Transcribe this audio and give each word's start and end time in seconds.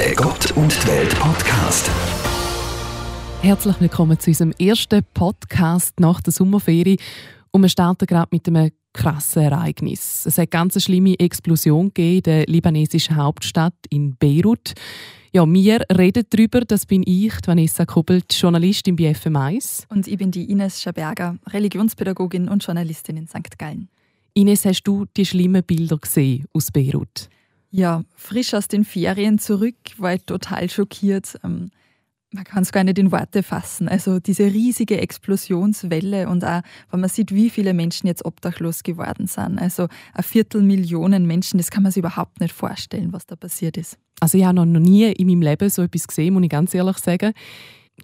Der 0.00 0.14
Gott 0.14 0.50
und 0.52 0.72
die 0.82 0.88
Welt 0.88 1.14
Podcast. 1.16 1.90
Herzlich 3.42 3.80
willkommen 3.82 4.18
zu 4.18 4.30
unserem 4.30 4.52
ersten 4.52 5.04
Podcast 5.12 6.00
nach 6.00 6.22
der 6.22 6.32
Sommerferie. 6.32 6.96
Und 7.50 7.60
wir 7.60 7.68
starten 7.68 8.06
gerade 8.06 8.28
mit 8.30 8.48
einem 8.48 8.70
krassen 8.94 9.42
Ereignis. 9.42 10.24
Es 10.24 10.38
hat 10.38 10.38
eine 10.38 10.46
ganz 10.46 10.82
schlimme 10.82 11.20
Explosion 11.20 11.88
gegeben 11.88 12.16
in 12.16 12.22
der 12.22 12.46
libanesischen 12.46 13.16
Hauptstadt 13.16 13.74
in 13.90 14.16
Beirut. 14.16 14.72
Ja, 15.34 15.44
wir 15.46 15.80
reden 15.94 16.24
darüber. 16.30 16.60
Das 16.62 16.86
bin 16.86 17.02
ich, 17.04 17.34
Vanessa 17.44 17.84
Kuppelt, 17.84 18.32
Journalistin 18.32 18.96
bei 18.96 19.12
FM1. 19.12 19.84
Und 19.90 20.08
ich 20.08 20.16
bin 20.16 20.30
die 20.30 20.50
Ines 20.50 20.80
Schaberger, 20.80 21.36
Religionspädagogin 21.46 22.48
und 22.48 22.64
Journalistin 22.64 23.18
in 23.18 23.26
St. 23.26 23.58
Gallen. 23.58 23.90
Ines, 24.32 24.64
hast 24.64 24.82
du 24.84 25.04
die 25.14 25.26
schlimmen 25.26 25.62
Bilder 25.62 25.98
gesehen 25.98 26.46
aus 26.54 26.72
Beirut? 26.72 27.28
Ja, 27.70 28.02
frisch 28.16 28.54
aus 28.54 28.68
den 28.68 28.84
Ferien 28.84 29.38
zurück, 29.38 29.76
war 29.98 30.14
ich 30.14 30.24
total 30.24 30.68
schockiert. 30.68 31.38
Ähm, 31.44 31.70
man 32.32 32.44
kann 32.44 32.62
es 32.62 32.72
gar 32.72 32.84
nicht 32.84 32.98
in 32.98 33.10
Worte 33.10 33.42
fassen. 33.42 33.88
Also 33.88 34.20
diese 34.20 34.44
riesige 34.44 35.00
Explosionswelle 35.00 36.28
und 36.28 36.44
auch, 36.44 36.62
wenn 36.90 37.00
man 37.00 37.08
sieht, 37.08 37.34
wie 37.34 37.50
viele 37.50 37.74
Menschen 37.74 38.06
jetzt 38.06 38.24
obdachlos 38.24 38.82
geworden 38.82 39.26
sind. 39.26 39.58
Also 39.58 39.88
ein 40.14 40.22
Viertelmillionen 40.22 41.26
Menschen, 41.26 41.58
das 41.58 41.70
kann 41.70 41.82
man 41.82 41.92
sich 41.92 42.00
überhaupt 42.00 42.40
nicht 42.40 42.52
vorstellen, 42.52 43.12
was 43.12 43.26
da 43.26 43.36
passiert 43.36 43.76
ist. 43.76 43.98
Also 44.20 44.38
ich 44.38 44.44
habe 44.44 44.54
noch 44.54 44.80
nie 44.80 45.10
in 45.12 45.26
meinem 45.26 45.42
Leben 45.42 45.70
so 45.70 45.82
etwas 45.82 46.06
gesehen, 46.06 46.34
muss 46.34 46.44
ich 46.44 46.50
ganz 46.50 46.74
ehrlich 46.74 46.98
sagen. 46.98 47.32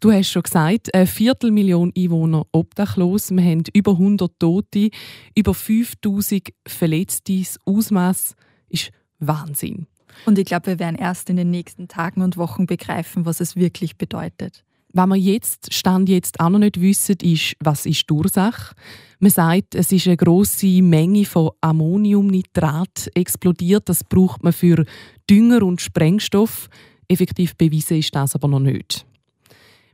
Du 0.01 0.12
hast 0.12 0.30
schon 0.30 0.43
gesagt, 0.43 0.93
eine 0.95 1.07
Viertelmillion 1.07 1.93
Einwohner 1.96 2.46
obdachlos. 2.52 3.30
Wir 3.30 3.43
haben 3.43 3.62
über 3.73 3.93
100 3.93 4.30
Tote, 4.38 4.91
über 5.35 5.55
5000 5.55 6.51
Verletzte. 6.66 7.38
Das 7.38 7.59
Ausmaß 7.65 8.35
ist 8.69 8.91
Wahnsinn. 9.19 9.87
Und 10.25 10.38
ich 10.38 10.45
glaube, 10.45 10.66
wir 10.66 10.79
werden 10.79 10.97
erst 10.97 11.29
in 11.30 11.37
den 11.37 11.51
nächsten 11.51 11.88
Tagen 11.88 12.23
und 12.23 12.37
Wochen 12.37 12.66
begreifen, 12.66 13.27
was 13.27 13.41
es 13.41 13.57
wirklich 13.57 13.97
bedeutet. 13.97 14.65
Was 14.93 15.09
wir 15.09 15.16
jetzt, 15.16 15.74
Stand 15.74 16.09
jetzt 16.09 16.41
auch 16.41 16.49
noch 16.49 16.59
nicht 16.59 16.80
wissen, 16.80 17.16
ist, 17.23 17.54
was 17.60 17.85
ist 17.85 18.09
die 18.09 18.15
Ursache. 18.15 18.74
Man 19.18 19.30
sagt, 19.30 19.74
es 19.74 19.93
ist 19.93 20.07
eine 20.07 20.16
grosse 20.16 20.80
Menge 20.80 21.26
von 21.26 21.51
Ammoniumnitrat 21.60 23.10
explodiert. 23.15 23.88
Das 23.91 24.04
braucht 24.04 24.43
man 24.43 24.54
für 24.54 24.87
Dünger 25.29 25.63
und 25.63 25.82
Sprengstoff. 25.82 26.71
Effektiv 27.09 27.57
bewiesen 27.57 27.98
ist 27.98 28.15
das 28.15 28.35
aber 28.35 28.48
noch 28.48 28.60
nicht. 28.60 29.04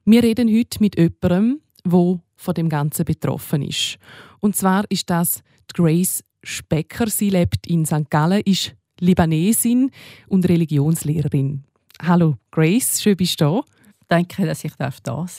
Wir 0.04 0.22
reden 0.22 0.48
heute 0.48 0.78
mit 0.80 0.96
jemandem, 0.96 1.60
der 1.84 2.20
von 2.36 2.54
dem 2.54 2.68
Ganzen 2.68 3.04
betroffen 3.04 3.62
ist. 3.62 3.98
Und 4.40 4.56
zwar 4.56 4.84
ist 4.88 5.10
das 5.10 5.42
Grace 5.74 6.22
Specker. 6.44 7.08
Sie 7.08 7.30
lebt 7.30 7.66
in 7.66 7.86
St. 7.86 8.10
Gallen, 8.10 8.42
ist 8.44 8.74
Libanesin 9.02 9.90
und 10.28 10.48
Religionslehrerin. 10.48 11.64
Hallo 12.00 12.36
Grace, 12.52 13.02
schön 13.02 13.16
bist 13.16 13.40
du 13.40 13.44
da. 13.44 13.60
Danke, 14.06 14.46
dass 14.46 14.62
ich 14.62 14.74
da 14.76 14.92
sein 14.92 15.00
darf. 15.02 15.38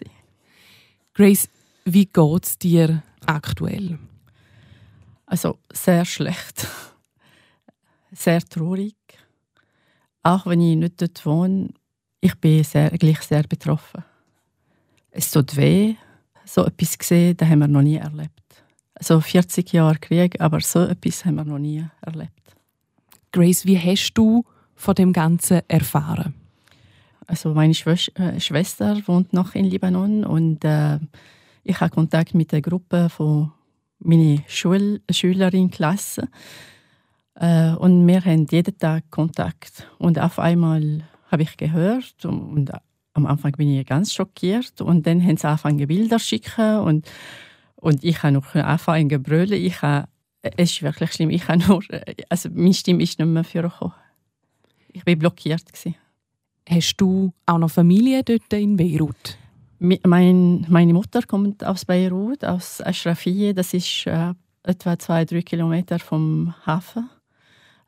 Grace, 1.14 1.48
wie 1.86 2.06
geht 2.06 2.46
es 2.46 2.58
dir 2.58 3.02
aktuell? 3.26 3.98
Also 5.26 5.60
sehr 5.72 6.04
schlecht. 6.04 6.68
Sehr 8.12 8.42
traurig. 8.42 8.96
Auch 10.24 10.46
wenn 10.46 10.60
ich 10.60 10.76
nicht 10.76 11.02
dort 11.02 11.26
wohne, 11.26 11.70
ich 12.20 12.36
bin 12.36 12.66
sehr, 12.66 12.90
gleich 12.92 13.22
sehr 13.22 13.44
betroffen. 13.44 14.04
Es 15.10 15.32
tut 15.32 15.56
weh, 15.56 15.96
so 16.44 16.66
etwas 16.66 16.98
gesehen, 16.98 17.38
das 17.38 17.48
haben 17.48 17.60
wir 17.60 17.68
noch 17.70 17.82
nie 17.82 17.96
erlebt. 17.96 18.62
Also 18.94 19.22
40 19.22 19.72
Jahre 19.72 20.00
Krieg, 20.00 20.42
aber 20.42 20.60
so 20.60 20.82
etwas 20.82 21.24
haben 21.24 21.36
wir 21.36 21.46
noch 21.46 21.60
nie 21.60 21.86
erlebt. 22.02 22.44
Grace, 23.34 23.66
wie 23.66 23.80
hast 23.80 24.14
du 24.14 24.46
von 24.76 24.94
dem 24.94 25.12
Ganzen 25.12 25.62
erfahren? 25.68 26.36
Also 27.26 27.54
meine 27.56 27.74
äh, 27.74 28.40
Schwester 28.40 28.96
wohnt 29.08 29.34
noch 29.34 29.56
in 29.56 29.66
Libanon 29.66 30.24
und 30.24 30.64
äh, 30.64 31.00
ich 31.64 31.82
habe 31.82 31.90
Kontakt 31.90 32.36
mit 32.36 32.52
der 32.52 32.62
Gruppe 32.62 33.10
von 33.10 33.52
meiner 33.98 34.38
Schul 34.48 35.02
Schülerin 35.10 35.72
Klasse 35.72 36.28
äh, 37.34 37.72
und 37.72 38.06
wir 38.06 38.24
haben 38.24 38.46
jeden 38.52 38.78
Tag 38.78 39.10
Kontakt 39.10 39.88
und 39.98 40.20
auf 40.20 40.38
einmal 40.38 41.02
habe 41.32 41.42
ich 41.42 41.58
gehört 41.58 42.24
und, 42.26 42.40
und 42.40 42.72
am 43.16 43.26
Anfang 43.26 43.54
bin 43.54 43.70
ich 43.70 43.88
ganz 43.88 44.14
schockiert 44.14 44.80
und 44.80 45.08
dann 45.08 45.24
haben 45.24 45.38
sie 45.38 45.48
angefangen 45.48 45.88
Bilder 45.88 46.20
zu 46.20 46.26
schicken 46.28 46.82
und 46.82 47.10
und 47.78 48.04
ich 48.04 48.24
habe 48.24 48.34
noch 48.34 48.56
angefangen 48.56 49.10
zu 49.10 49.20
brüllen. 49.20 49.54
Ich 49.54 49.82
habe 49.82 50.08
es 50.44 50.72
ist 50.72 50.84
wirklich 50.84 51.14
schlimm. 51.14 51.30
Ich 51.30 51.48
habe 51.48 51.66
nur, 51.66 51.82
also 52.30 52.50
meine 52.54 52.74
Stimme 52.74 53.02
ist 53.02 53.18
nicht 53.18 53.28
mehr 53.28 53.44
vorgekommen. 53.44 53.94
Ich 54.92 55.06
war 55.06 55.16
blockiert. 55.16 55.66
Gewesen. 55.66 55.96
Hast 56.70 56.98
du 56.98 57.34
auch 57.46 57.58
noch 57.58 57.72
Familie 57.72 58.24
dort 58.24 58.54
in 58.54 58.78
Beirut? 58.78 59.38
Mein, 59.80 60.66
meine 60.70 60.94
Mutter 60.94 61.22
kommt 61.24 61.64
aus 61.64 61.86
Beirut, 61.86 62.46
aus 62.46 62.82
Ashrafiyeh. 62.82 63.54
Das 63.54 63.74
ist 63.74 64.06
äh, 64.06 64.34
etwa 64.64 65.00
zwei, 65.00 65.26
drei 65.26 65.42
Kilometer 65.42 66.00
vom 66.00 66.54
Hafen. 66.66 67.10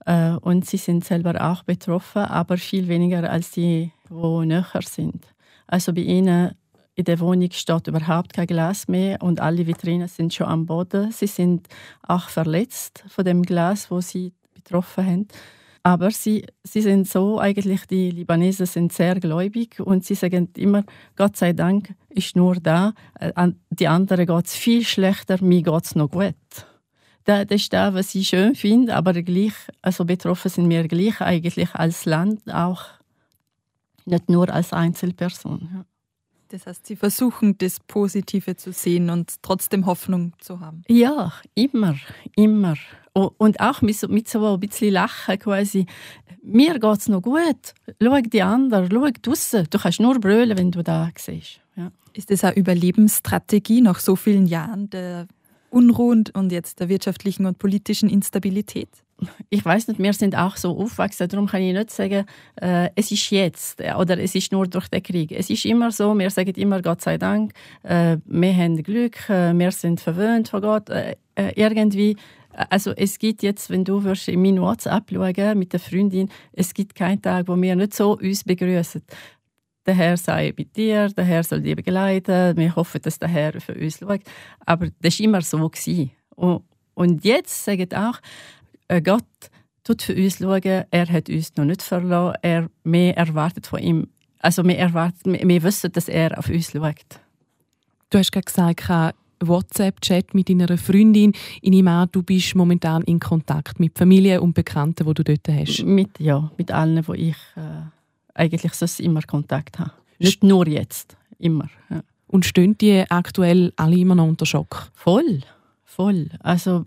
Äh, 0.06 0.32
und 0.32 0.66
sie 0.66 0.78
sind 0.78 1.06
selber 1.06 1.52
auch 1.52 1.64
betroffen, 1.64 2.24
aber 2.24 2.58
viel 2.58 2.88
weniger 2.88 3.30
als 3.30 3.52
die, 3.52 3.92
die 4.10 4.46
näher 4.46 4.82
sind. 4.82 5.26
Also 5.68 5.94
bei 5.94 6.02
ihnen 6.02 6.56
in 6.96 7.04
der 7.04 7.20
Wohnung 7.20 7.52
steht 7.52 7.88
überhaupt 7.88 8.34
kein 8.34 8.48
Glas 8.48 8.88
mehr 8.88 9.22
und 9.22 9.42
alle 9.42 9.68
Vitrinen 9.68 10.08
sind 10.08 10.34
schon 10.34 10.48
am 10.48 10.66
Boden. 10.66 11.12
Sie 11.12 11.28
sind 11.28 11.68
auch 12.04 12.30
verletzt 12.30 13.04
von 13.08 13.26
dem 13.26 13.44
Glas, 13.44 13.92
wo 13.92 14.00
sie 14.00 14.34
betroffen 14.54 15.06
haben. 15.06 15.28
Aber 15.84 16.10
sie, 16.10 16.46
sie 16.64 16.82
sind 16.82 17.08
so, 17.08 17.40
eigentlich 17.40 17.86
die 17.86 18.10
Libanesen 18.10 18.66
sind 18.66 18.92
sehr 18.92 19.20
gläubig 19.20 19.80
und 19.80 20.04
sie 20.04 20.16
sagen 20.16 20.50
immer, 20.58 20.84
Gott 21.16 21.36
sei 21.38 21.54
Dank 21.54 21.94
ist 22.10 22.36
nur 22.36 22.56
da, 22.56 22.94
äh, 23.20 23.52
die 23.70 23.88
anderen 23.88 24.26
geht 24.26 24.46
es 24.48 24.56
viel 24.56 24.84
schlechter, 24.84 25.44
mir 25.44 25.62
geht 25.62 25.86
es 25.86 25.96
noch 25.96 26.10
gut. 26.10 26.34
Das 27.26 27.46
ist 27.50 27.72
das, 27.74 27.94
was 27.94 28.16
ich 28.16 28.30
schön 28.30 28.56
finde, 28.56 28.96
aber 28.96 29.14
gleich, 29.22 29.54
also 29.82 30.06
betroffen 30.06 30.50
sind 30.50 30.70
wir 30.70 30.88
gleich 30.88 31.22
eigentlich 31.22 31.76
als 31.76 32.06
Land 32.06 32.52
auch, 32.52 32.84
nicht 34.06 34.30
nur 34.30 34.50
als 34.50 34.74
Einzelperson. 34.74 35.70
Ja. 35.72 35.86
Das 36.50 36.68
heißt, 36.68 36.86
Sie 36.86 36.96
versuchen, 36.96 37.58
das 37.58 37.80
Positive 37.80 38.56
zu 38.56 38.72
sehen 38.72 39.10
und 39.10 39.34
trotzdem 39.42 39.86
Hoffnung 39.86 40.34
zu 40.40 40.60
haben. 40.60 40.84
Ja, 40.88 41.34
immer, 41.56 41.96
immer. 42.36 42.76
Und 43.14 43.60
auch 43.60 43.82
mit 43.82 43.96
so, 43.96 44.08
mit 44.08 44.28
so 44.28 44.46
ein 44.54 44.60
bisschen 44.60 44.94
Lachen 44.94 45.40
quasi. 45.40 45.86
Mir 46.44 46.80
geht 46.80 47.00
es 47.00 47.08
noch 47.08 47.22
gut. 47.22 47.74
Schau 48.02 48.22
die 48.22 48.42
anderen, 48.42 48.90
schau 48.92 49.08
draussen. 49.22 49.68
Du 49.70 49.80
kannst 49.80 50.00
nur 50.00 50.20
brüllen, 50.20 50.58
wenn 50.58 50.72
du 50.72 50.84
da 50.84 51.10
siehst. 51.18 51.62
Ja. 51.76 51.92
Ist 52.14 52.30
das 52.30 52.44
eine 52.44 52.56
Überlebensstrategie 52.56 53.82
nach 53.82 54.00
so 54.00 54.16
vielen 54.16 54.46
Jahren 54.46 54.90
der 54.90 55.28
Unruhe 55.70 56.24
und 56.34 56.52
jetzt 56.52 56.80
der 56.80 56.90
wirtschaftlichen 56.90 57.46
und 57.46 57.58
politischen 57.58 58.10
Instabilität? 58.10 58.90
Ich 59.50 59.64
weiß 59.64 59.88
nicht, 59.88 60.00
wir 60.00 60.14
sind 60.14 60.36
auch 60.36 60.58
so 60.58 60.78
aufgewachsen, 60.78 61.28
darum 61.30 61.48
kann 61.48 61.62
ich 61.62 61.74
nicht 61.74 61.92
sagen, 61.92 62.26
äh, 62.62 62.90
es 62.96 63.12
ist 63.12 63.30
jetzt 63.32 63.80
äh, 63.82 63.94
oder 63.94 64.18
es 64.20 64.36
ist 64.36 64.52
nur 64.52 64.68
durch 64.68 64.88
den 64.90 65.04
Krieg. 65.04 65.32
Es 65.32 65.50
ist 65.50 65.66
immer 65.66 65.92
so, 65.92 66.18
wir 66.18 66.30
sagen 66.30 66.54
immer 66.56 66.82
Gott 66.82 67.02
sei 67.02 67.18
Dank, 67.18 67.54
äh, 67.84 68.18
wir 68.26 68.56
haben 68.56 68.82
Glück, 68.84 69.30
äh, 69.30 69.54
wir 69.58 69.72
sind 69.72 70.02
verwöhnt 70.02 70.50
von 70.50 70.62
Gott. 70.62 70.90
Äh, 70.90 71.16
äh, 71.36 71.54
irgendwie, 71.56 72.18
also 72.52 72.92
es 72.92 73.20
gibt 73.20 73.44
jetzt, 73.44 73.70
wenn 73.70 73.84
du 73.84 74.04
wirst 74.04 74.28
in 74.28 74.42
mein 74.42 74.62
WhatsApp 74.62 75.12
schauen 75.12 75.60
mit 75.60 75.74
der 75.74 75.80
Freundin, 75.80 76.30
es 76.54 76.74
gibt 76.74 76.96
keinen 76.96 77.22
Tag, 77.22 77.48
wo 77.48 77.62
wir 77.62 77.76
nicht 77.76 77.94
so 77.94 78.18
uns 78.18 78.44
begrüßen. 78.44 79.02
Der 79.86 79.94
Herr 79.94 80.18
sei 80.18 80.54
mit 80.58 80.76
dir, 80.76 81.10
der 81.10 81.26
Herr 81.26 81.44
soll 81.44 81.62
dich 81.62 81.76
begleiten, 81.76 82.58
wir 82.58 82.76
hoffen, 82.76 83.02
dass 83.02 83.20
der 83.20 83.30
Herr 83.30 83.62
für 83.62 83.76
uns 83.76 84.00
schaut. 84.00 84.22
Aber 84.66 84.88
das 85.00 85.20
war 85.20 85.24
immer 85.26 85.42
so. 85.42 85.72
Und, 86.36 86.64
und 86.96 87.24
jetzt 87.24 87.66
sagen 87.66 87.94
auch, 87.94 88.20
Gott 89.04 89.24
tut 89.84 90.02
für 90.02 90.16
uns 90.16 90.38
schauen, 90.38 90.84
er 90.90 91.08
hat 91.08 91.30
uns 91.30 91.56
noch 91.56 91.66
nicht 91.66 91.82
verloren, 91.82 92.36
er, 92.42 92.70
wir 92.84 93.14
erwartet 93.16 93.68
von 93.68 93.80
ihm, 93.80 94.08
also 94.40 94.64
wir, 94.64 94.78
erwarten, 94.78 95.34
wir 95.34 95.64
wissen, 95.64 95.92
dass 95.92 96.08
er 96.08 96.38
auf 96.38 96.50
uns 96.50 96.72
schaut. 96.72 97.20
Du 98.10 98.18
hast 98.18 98.32
gerade 98.32 98.46
gesagt, 98.46 99.16
WhatsApp-Chat 99.42 100.34
mit 100.34 100.50
deiner 100.50 100.78
Freundin. 100.78 101.34
Ich 101.62 101.70
nehme 101.70 101.92
an, 101.92 102.10
du 102.12 102.24
bist 102.24 102.56
momentan 102.56 103.02
in 103.04 103.20
Kontakt 103.20 103.80
mit 103.80 103.98
Familie 103.98 104.42
und 104.42 104.54
Bekannten, 104.54 105.06
die 105.06 105.14
du 105.14 105.24
dort 105.24 105.48
hast. 105.50 105.84
Mit, 105.84 106.20
ja, 106.20 106.52
mit 106.58 106.72
allen, 106.72 107.08
wo 107.08 107.14
ich 107.14 107.36
äh, 107.56 107.82
eigentlich 108.34 108.74
sonst 108.74 109.00
immer 109.00 109.22
Kontakt 109.22 109.80
habe. 109.80 109.92
Nicht 110.20 110.44
nur 110.44 110.68
jetzt, 110.68 111.18
immer. 111.40 111.70
Ja. 111.90 112.02
Und 112.28 112.46
stehen 112.46 112.78
die 112.78 113.04
aktuell 113.10 113.74
alle 113.76 113.98
immer 113.98 114.16
noch 114.16 114.28
unter 114.28 114.46
Schock? 114.46 114.90
Voll, 114.94 115.42
voll. 115.84 116.30
Also 116.40 116.86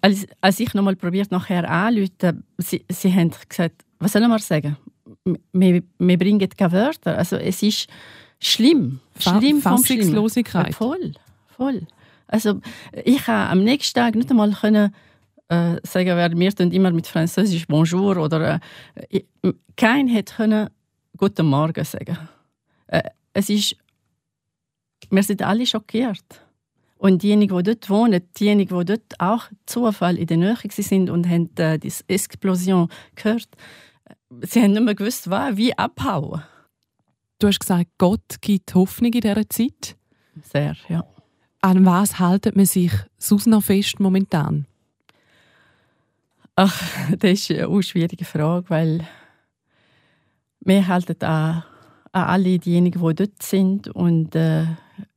als, 0.00 0.26
als 0.40 0.60
ich 0.60 0.74
nochmal 0.74 0.96
probiert 0.96 1.30
nachher 1.30 1.68
anzurufen, 1.68 2.44
sie, 2.58 2.84
sie 2.90 3.14
haben 3.14 3.32
gesagt, 3.48 3.84
was 3.98 4.12
sollen 4.12 4.28
wir 4.28 4.38
sagen? 4.38 4.76
Wir, 5.52 5.82
wir 5.98 6.18
bringen 6.18 6.48
keine 6.56 6.72
Wörter. 6.72 7.18
Also 7.18 7.36
es 7.36 7.62
ist 7.62 7.88
schlimm. 8.38 9.00
Schlimm 9.18 9.60
Fassungslosigkeit. 9.60 10.68
Ja, 10.68 10.72
voll, 10.72 11.12
voll. 11.48 11.86
Also 12.26 12.60
ich 13.04 13.26
habe 13.26 13.50
am 13.50 13.64
nächsten 13.64 13.98
Tag 13.98 14.14
nicht 14.14 14.30
einmal 14.30 14.52
können 14.52 14.94
äh, 15.48 15.80
sagen 15.82 16.06
wir, 16.06 16.30
wir 16.32 16.54
tun 16.54 16.70
immer 16.70 16.92
mit 16.92 17.08
Französisch 17.08 17.66
Bonjour 17.66 18.16
oder 18.16 18.60
äh, 19.10 19.22
kein 19.76 20.06
hätte 20.06 20.34
können 20.36 20.68
Guten 21.16 21.46
Morgen 21.46 21.84
sagen. 21.84 22.16
Äh, 22.86 23.02
es 23.32 23.50
ist, 23.50 23.76
wir 25.10 25.22
sind 25.22 25.42
alle 25.42 25.66
schockiert. 25.66 26.24
Und 27.00 27.22
diejenigen, 27.22 27.56
die 27.56 27.62
dort 27.62 27.88
wohnen, 27.88 28.20
diejenigen, 28.38 28.78
die 28.78 28.84
dort 28.84 29.18
auch 29.18 29.44
Zufall 29.64 30.18
in 30.18 30.26
der 30.26 30.36
Nähe 30.36 30.56
sind 30.68 31.08
und 31.08 31.26
haben 31.26 31.48
äh, 31.56 31.78
die 31.78 31.90
Explosion 32.08 32.90
gehört, 33.14 33.48
sie 34.42 34.60
haben 34.60 34.72
nicht 34.72 34.82
mehr 34.82 34.94
gewusst, 34.94 35.30
was, 35.30 35.56
wie 35.56 35.72
abhauen. 35.78 36.42
Du 37.38 37.46
hast 37.46 37.58
gesagt, 37.58 37.88
Gott 37.96 38.42
gibt 38.42 38.74
Hoffnung 38.74 39.14
in 39.14 39.22
dieser 39.22 39.48
Zeit. 39.48 39.96
Sehr, 40.42 40.76
ja. 40.90 41.06
An 41.62 41.86
was 41.86 42.18
haltet 42.18 42.54
man 42.54 42.66
sich 42.66 42.92
sonst 43.16 43.46
noch 43.46 43.62
fest 43.62 43.98
momentan? 43.98 44.66
Ach, 46.54 46.82
das 47.18 47.30
ist 47.30 47.50
eine 47.50 47.82
schwierige 47.82 48.26
Frage, 48.26 48.68
weil 48.68 49.08
wir 50.60 50.86
halten 50.86 51.24
an, 51.24 51.64
an 52.12 52.24
alle 52.24 52.58
diejenigen, 52.58 53.00
die 53.00 53.14
dort 53.14 53.42
sind 53.42 53.88
und, 53.88 54.36
äh, 54.36 54.66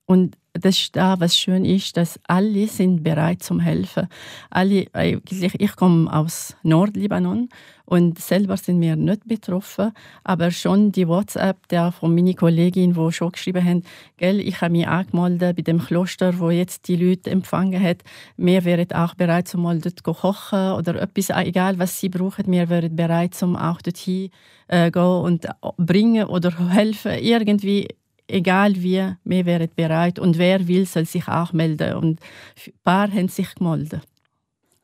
und 0.05 0.37
das 0.53 0.77
ist 0.77 0.95
da, 0.95 1.19
was 1.19 1.35
schön 1.35 1.65
ist, 1.65 1.97
dass 1.97 2.19
alle 2.27 2.67
sind 2.67 3.03
bereit 3.03 3.41
zum 3.41 3.59
helfen. 3.59 4.07
Alle, 4.51 4.85
eigentlich, 4.93 5.59
ich 5.59 5.75
komme 5.75 6.13
aus 6.13 6.55
Nordlibanon 6.61 7.49
und 7.85 8.19
selber 8.19 8.55
sind 8.57 8.79
wir 8.79 8.95
nicht 8.95 9.27
betroffen, 9.27 9.91
aber 10.23 10.51
schon 10.51 10.91
die 10.91 11.07
WhatsApp 11.07 11.67
der 11.69 11.91
von 11.91 12.13
meiner 12.13 12.35
Kollegin, 12.35 12.95
wo 12.95 13.09
schon 13.09 13.31
geschrieben 13.31 13.65
haben, 13.65 13.83
gell, 14.17 14.39
ich 14.39 14.61
habe 14.61 14.73
mich 14.73 14.87
angemeldet 14.87 15.55
bei 15.55 15.63
dem 15.63 15.79
Kloster, 15.79 16.37
wo 16.37 16.51
jetzt 16.51 16.87
die 16.87 16.97
Leute 16.97 17.31
empfangen 17.31 17.81
hat. 17.81 18.03
Wir 18.37 18.63
wären 18.63 18.91
auch 18.91 19.15
bereit, 19.15 19.47
zum 19.47 19.63
mal 19.63 19.79
dort 19.79 20.03
kochen 20.03 20.73
oder 20.73 21.01
etwas, 21.01 21.31
egal 21.31 21.79
was 21.79 21.99
sie 21.99 22.09
brauchen, 22.09 22.45
wir 22.51 22.69
wären 22.69 22.95
bereit, 22.95 23.33
zum 23.33 23.55
auch 23.55 23.81
dorthin 23.81 24.29
äh, 24.67 24.91
gehen 24.91 25.01
und 25.01 25.47
bringen 25.77 26.25
oder 26.25 26.69
helfen 26.69 27.13
irgendwie 27.19 27.87
egal 28.27 28.75
wie, 28.81 29.13
wir 29.23 29.45
wären 29.45 29.69
bereit. 29.75 30.19
Und 30.19 30.37
wer 30.37 30.67
will, 30.67 30.85
soll 30.85 31.05
sich 31.05 31.27
auch 31.27 31.53
melden. 31.53 31.95
Und 31.95 32.19
ein 32.65 32.73
paar 32.83 33.11
haben 33.11 33.27
sich 33.27 33.55
gemeldet. 33.55 34.01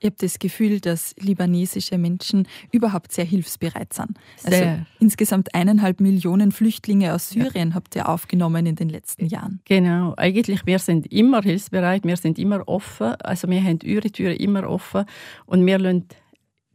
Ich 0.01 0.05
habe 0.05 0.15
das 0.17 0.39
Gefühl, 0.39 0.79
dass 0.79 1.13
libanesische 1.19 1.97
Menschen 1.97 2.47
überhaupt 2.71 3.11
sehr 3.11 3.25
hilfsbereit 3.25 3.91
sind. 3.91 4.11
Also 4.45 4.57
sehr. 4.57 4.85
Insgesamt 4.99 5.53
eineinhalb 5.53 5.99
Millionen 5.99 6.53
Flüchtlinge 6.53 7.13
aus 7.13 7.31
Syrien 7.31 7.69
ja. 7.69 7.75
habt 7.75 7.97
ihr 7.97 8.07
aufgenommen 8.07 8.65
in 8.65 8.77
den 8.77 8.87
letzten 8.87 9.25
Jahren. 9.25 9.59
Genau. 9.65 10.13
Eigentlich, 10.15 10.65
wir 10.65 10.79
sind 10.79 11.11
immer 11.11 11.41
hilfsbereit, 11.41 12.05
wir 12.05 12.15
sind 12.15 12.39
immer 12.39 12.65
offen. 12.69 13.15
Also 13.15 13.49
wir 13.49 13.61
haben 13.61 13.79
eure 13.85 14.09
Türen 14.09 14.37
immer 14.37 14.69
offen 14.69 15.03
und 15.45 15.65
wir 15.65 15.77
lassen 15.77 16.07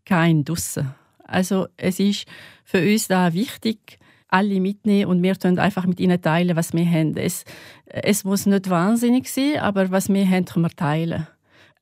keinen 0.04 0.44
draussen. 0.44 0.94
Also 1.24 1.68
es 1.78 1.98
ist 2.00 2.26
für 2.62 2.82
uns 2.82 3.08
da 3.08 3.32
wichtig, 3.32 3.98
alle 4.34 4.60
mitnehmen 4.60 5.10
und 5.10 5.22
wir 5.22 5.38
teilen 5.38 5.60
einfach 5.60 5.86
mit 5.86 6.00
ihnen 6.00 6.20
teilen, 6.20 6.56
was 6.56 6.72
wir 6.72 6.84
haben. 6.84 7.16
Es, 7.16 7.44
es 7.86 8.24
muss 8.24 8.46
nicht 8.46 8.68
wahnsinnig 8.68 9.30
sein, 9.30 9.60
aber 9.60 9.92
was 9.92 10.08
wir 10.08 10.28
haben, 10.28 10.44
können 10.44 10.64
wir 10.64 10.70
teilen. 10.70 11.28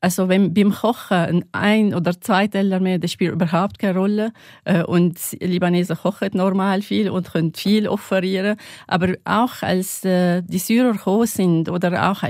Also 0.02 0.28
wenn 0.28 0.52
beim 0.52 0.72
Kochen 0.72 1.44
ein 1.52 1.94
oder 1.94 2.20
zwei 2.20 2.48
Teller 2.48 2.80
mehr, 2.80 2.98
das 2.98 3.12
spielt 3.12 3.32
überhaupt 3.32 3.78
keine 3.78 3.98
Rolle. 3.98 4.32
Äh, 4.64 4.82
und 4.82 5.16
Libanesen 5.40 5.96
kochen 5.96 6.30
normal 6.34 6.82
viel 6.82 7.08
und 7.08 7.32
können 7.32 7.54
viel 7.54 7.88
offerieren. 7.88 8.56
Aber 8.86 9.14
auch 9.24 9.62
als 9.62 10.04
äh, 10.04 10.42
die 10.42 10.58
Syrer 10.58 10.92
gekommen 10.92 11.26
sind 11.26 11.68
oder 11.70 12.10
auch 12.10 12.22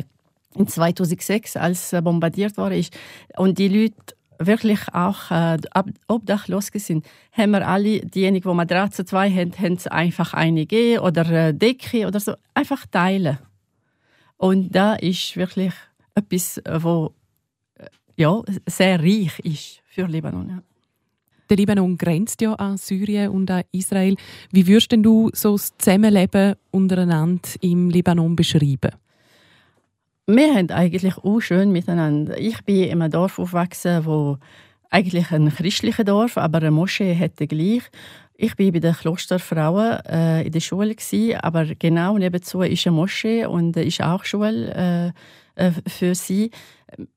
in 0.54 0.68
2006, 0.68 1.56
als 1.56 1.96
bombardiert 2.04 2.58
war 2.58 2.70
und 3.38 3.58
die 3.58 3.68
Leute 3.68 4.14
wirklich 4.46 4.80
auch 4.92 5.30
äh, 5.30 5.58
obdachlos 6.08 6.70
sind, 6.72 7.04
haben 7.32 7.50
wir 7.52 7.66
alle, 7.66 8.00
diejenigen, 8.00 8.48
die 8.48 8.54
Matratze 8.54 9.04
zwei 9.04 9.30
haben, 9.30 9.52
haben 9.58 9.78
einfach 9.90 10.34
eine 10.34 10.66
gegeben 10.66 11.00
oder 11.00 11.26
eine 11.26 11.54
Decke 11.54 12.06
oder 12.06 12.20
so, 12.20 12.34
einfach 12.54 12.86
teilen. 12.86 13.38
Und 14.36 14.74
da 14.74 14.94
ist 14.94 15.36
wirklich 15.36 15.72
etwas, 16.14 16.60
wo 16.80 17.12
äh, 17.76 17.86
ja, 18.16 18.42
sehr 18.66 19.00
reich 19.00 19.38
ist 19.40 19.82
für 19.86 20.06
Libanon. 20.06 20.48
Ja. 20.48 20.62
Der 21.48 21.56
Libanon 21.56 21.98
grenzt 21.98 22.40
ja 22.40 22.54
an 22.54 22.78
Syrien 22.78 23.30
und 23.30 23.50
an 23.50 23.64
Israel. 23.72 24.16
Wie 24.50 24.66
würdest 24.66 24.92
du 24.92 25.30
so 25.34 25.52
das 25.52 25.76
Zusammenleben 25.76 26.54
untereinander 26.70 27.48
im 27.60 27.90
Libanon 27.90 28.36
beschreiben? 28.36 28.92
Wir 30.26 30.54
haben 30.54 30.70
eigentlich 30.70 31.16
auch 31.18 31.40
schön 31.40 31.72
miteinander. 31.72 32.38
Ich 32.38 32.62
bin 32.64 32.84
in 32.84 33.02
einem 33.02 33.10
Dorf 33.10 33.38
aufgewachsen, 33.38 34.04
wo 34.04 34.38
eigentlich 34.90 35.30
ein 35.32 35.52
christliches 35.54 36.04
Dorf, 36.04 36.36
aber 36.36 36.58
eine 36.58 36.70
Moschee 36.70 37.12
hätte 37.14 37.46
gleich. 37.46 37.82
Ich 38.34 38.58
war 38.58 38.72
bei 38.72 38.78
den 38.78 38.94
Klosterfrauen 38.94 40.04
äh, 40.06 40.42
in 40.42 40.52
der 40.52 40.60
Schule 40.60 40.94
gewesen, 40.94 41.38
aber 41.40 41.64
genau 41.76 42.18
nebenzu 42.18 42.62
ist 42.62 42.86
eine 42.86 42.96
Moschee 42.96 43.46
und 43.46 43.76
ist 43.76 44.02
auch 44.02 44.24
Schule 44.24 45.14
äh, 45.56 45.66
äh, 45.66 45.72
für 45.86 46.14
sie. 46.14 46.50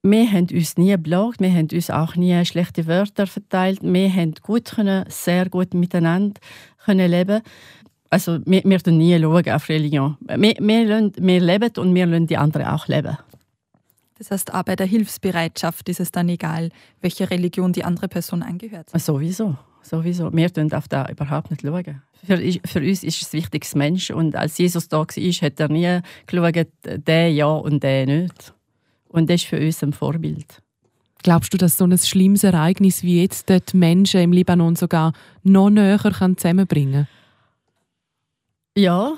Wir 0.02 0.32
haben 0.32 0.48
uns 0.52 0.78
nie 0.78 0.96
blockt, 0.98 1.42
wir 1.42 1.52
haben 1.52 1.68
uns 1.72 1.90
auch 1.90 2.16
nie 2.16 2.46
schlechte 2.46 2.88
Wörter 2.88 3.28
verteilt. 3.28 3.80
Wir 3.82 4.14
haben 4.14 4.34
gut 4.42 4.72
können, 4.76 5.06
sehr 5.10 5.50
gut 5.50 5.74
miteinander 5.74 6.40
können 6.86 7.12
leben. 7.12 7.42
Also 8.10 8.40
wir, 8.46 8.64
wir 8.64 8.80
schauen 8.80 8.98
nie 8.98 9.20
schauen 9.20 9.50
auf 9.50 9.70
Religion. 9.70 10.18
Wir, 10.22 10.56
wir, 10.60 10.86
lassen, 10.86 11.14
wir 11.18 11.40
leben 11.40 11.72
und 11.78 11.96
wir 11.96 12.06
lassen 12.06 12.28
die 12.28 12.38
anderen 12.38 12.68
auch 12.68 12.88
leben. 12.88 13.18
Das 14.18 14.32
heißt, 14.32 14.54
auch 14.54 14.64
bei 14.64 14.76
der 14.76 14.86
Hilfsbereitschaft 14.86 15.90
ist 15.90 16.00
es 16.00 16.12
dann 16.12 16.30
egal, 16.30 16.70
welche 17.02 17.30
Religion 17.30 17.74
die 17.74 17.84
andere 17.84 18.08
Person 18.08 18.44
angehört. 18.44 18.90
Sowieso, 18.98 19.58
sowieso. 19.82 20.32
Wir 20.32 20.50
schauen 20.56 20.72
auf 20.72 20.88
das 20.88 21.10
überhaupt 21.10 21.52
nicht 21.52 21.64
schauen. 21.64 22.02
Für, 22.26 22.38
für 22.66 22.80
uns 22.80 23.04
ist 23.04 23.22
es 23.22 23.34
wichtig, 23.34 23.64
das 23.64 23.76
Mensch. 23.76 24.12
Und 24.12 24.36
als 24.36 24.58
Jesus 24.58 24.88
da 24.88 25.00
war, 25.00 25.08
hat 25.08 25.60
er 25.60 25.68
nie 25.68 26.00
geschaut, 26.26 26.68
der 26.84 27.32
ja 27.32 27.48
und 27.48 27.84
der 27.84 28.06
nicht. 28.06 28.54
Und 29.10 29.30
das 29.30 29.42
ist 29.42 29.48
für 29.48 29.60
uns 29.60 29.84
ein 29.84 29.94
Vorbild. 29.94 30.62
Glaubst 31.24 31.54
du, 31.54 31.58
dass 31.58 31.78
so 31.78 31.86
ein 31.86 31.98
schlimmes 31.98 32.44
Ereignis 32.44 33.04
wie 33.04 33.22
jetzt 33.22 33.50
die 33.50 33.62
Menschen 33.78 34.22
im 34.22 34.32
Libanon 34.32 34.76
sogar 34.76 35.12
noch 35.44 35.70
näher 35.70 36.00
zusammenbringen 36.38 37.06
kann? 37.06 37.25
Ja, 38.78 39.14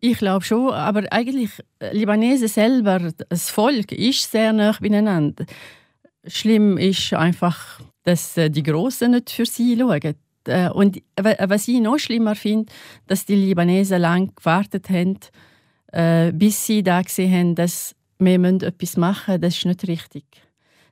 ich 0.00 0.16
glaube 0.16 0.42
schon, 0.44 0.70
aber 0.72 1.04
eigentlich 1.12 1.50
äh, 1.80 1.94
Libanesen 1.94 2.48
selber, 2.48 3.12
das 3.28 3.50
Volk 3.50 3.92
ist 3.92 4.30
sehr 4.30 4.54
nah 4.54 4.74
beieinander. 4.80 5.44
Schlimm 6.26 6.78
ist 6.78 7.12
einfach, 7.12 7.80
dass 8.04 8.38
äh, 8.38 8.48
die 8.50 8.62
Großen 8.62 9.10
nicht 9.10 9.30
für 9.30 9.44
sie 9.44 9.76
schauen. 9.78 10.14
Äh, 10.46 10.70
und 10.70 11.02
was 11.20 11.68
ich 11.68 11.80
noch 11.80 11.98
schlimmer 11.98 12.34
finde, 12.34 12.72
dass 13.06 13.26
die 13.26 13.34
Libanesen 13.34 14.00
lang 14.00 14.34
gewartet 14.34 14.88
haben, 14.88 15.18
bis 16.38 16.66
sie 16.66 16.82
da 16.82 17.02
gesehen 17.02 17.32
haben, 17.32 17.54
dass 17.54 17.94
wir 18.18 18.42
etwas 18.62 18.96
machen 18.96 19.32
müssen, 19.32 19.40
das 19.42 19.58
ist 19.58 19.66
nicht 19.66 19.88
richtig. 19.88 20.24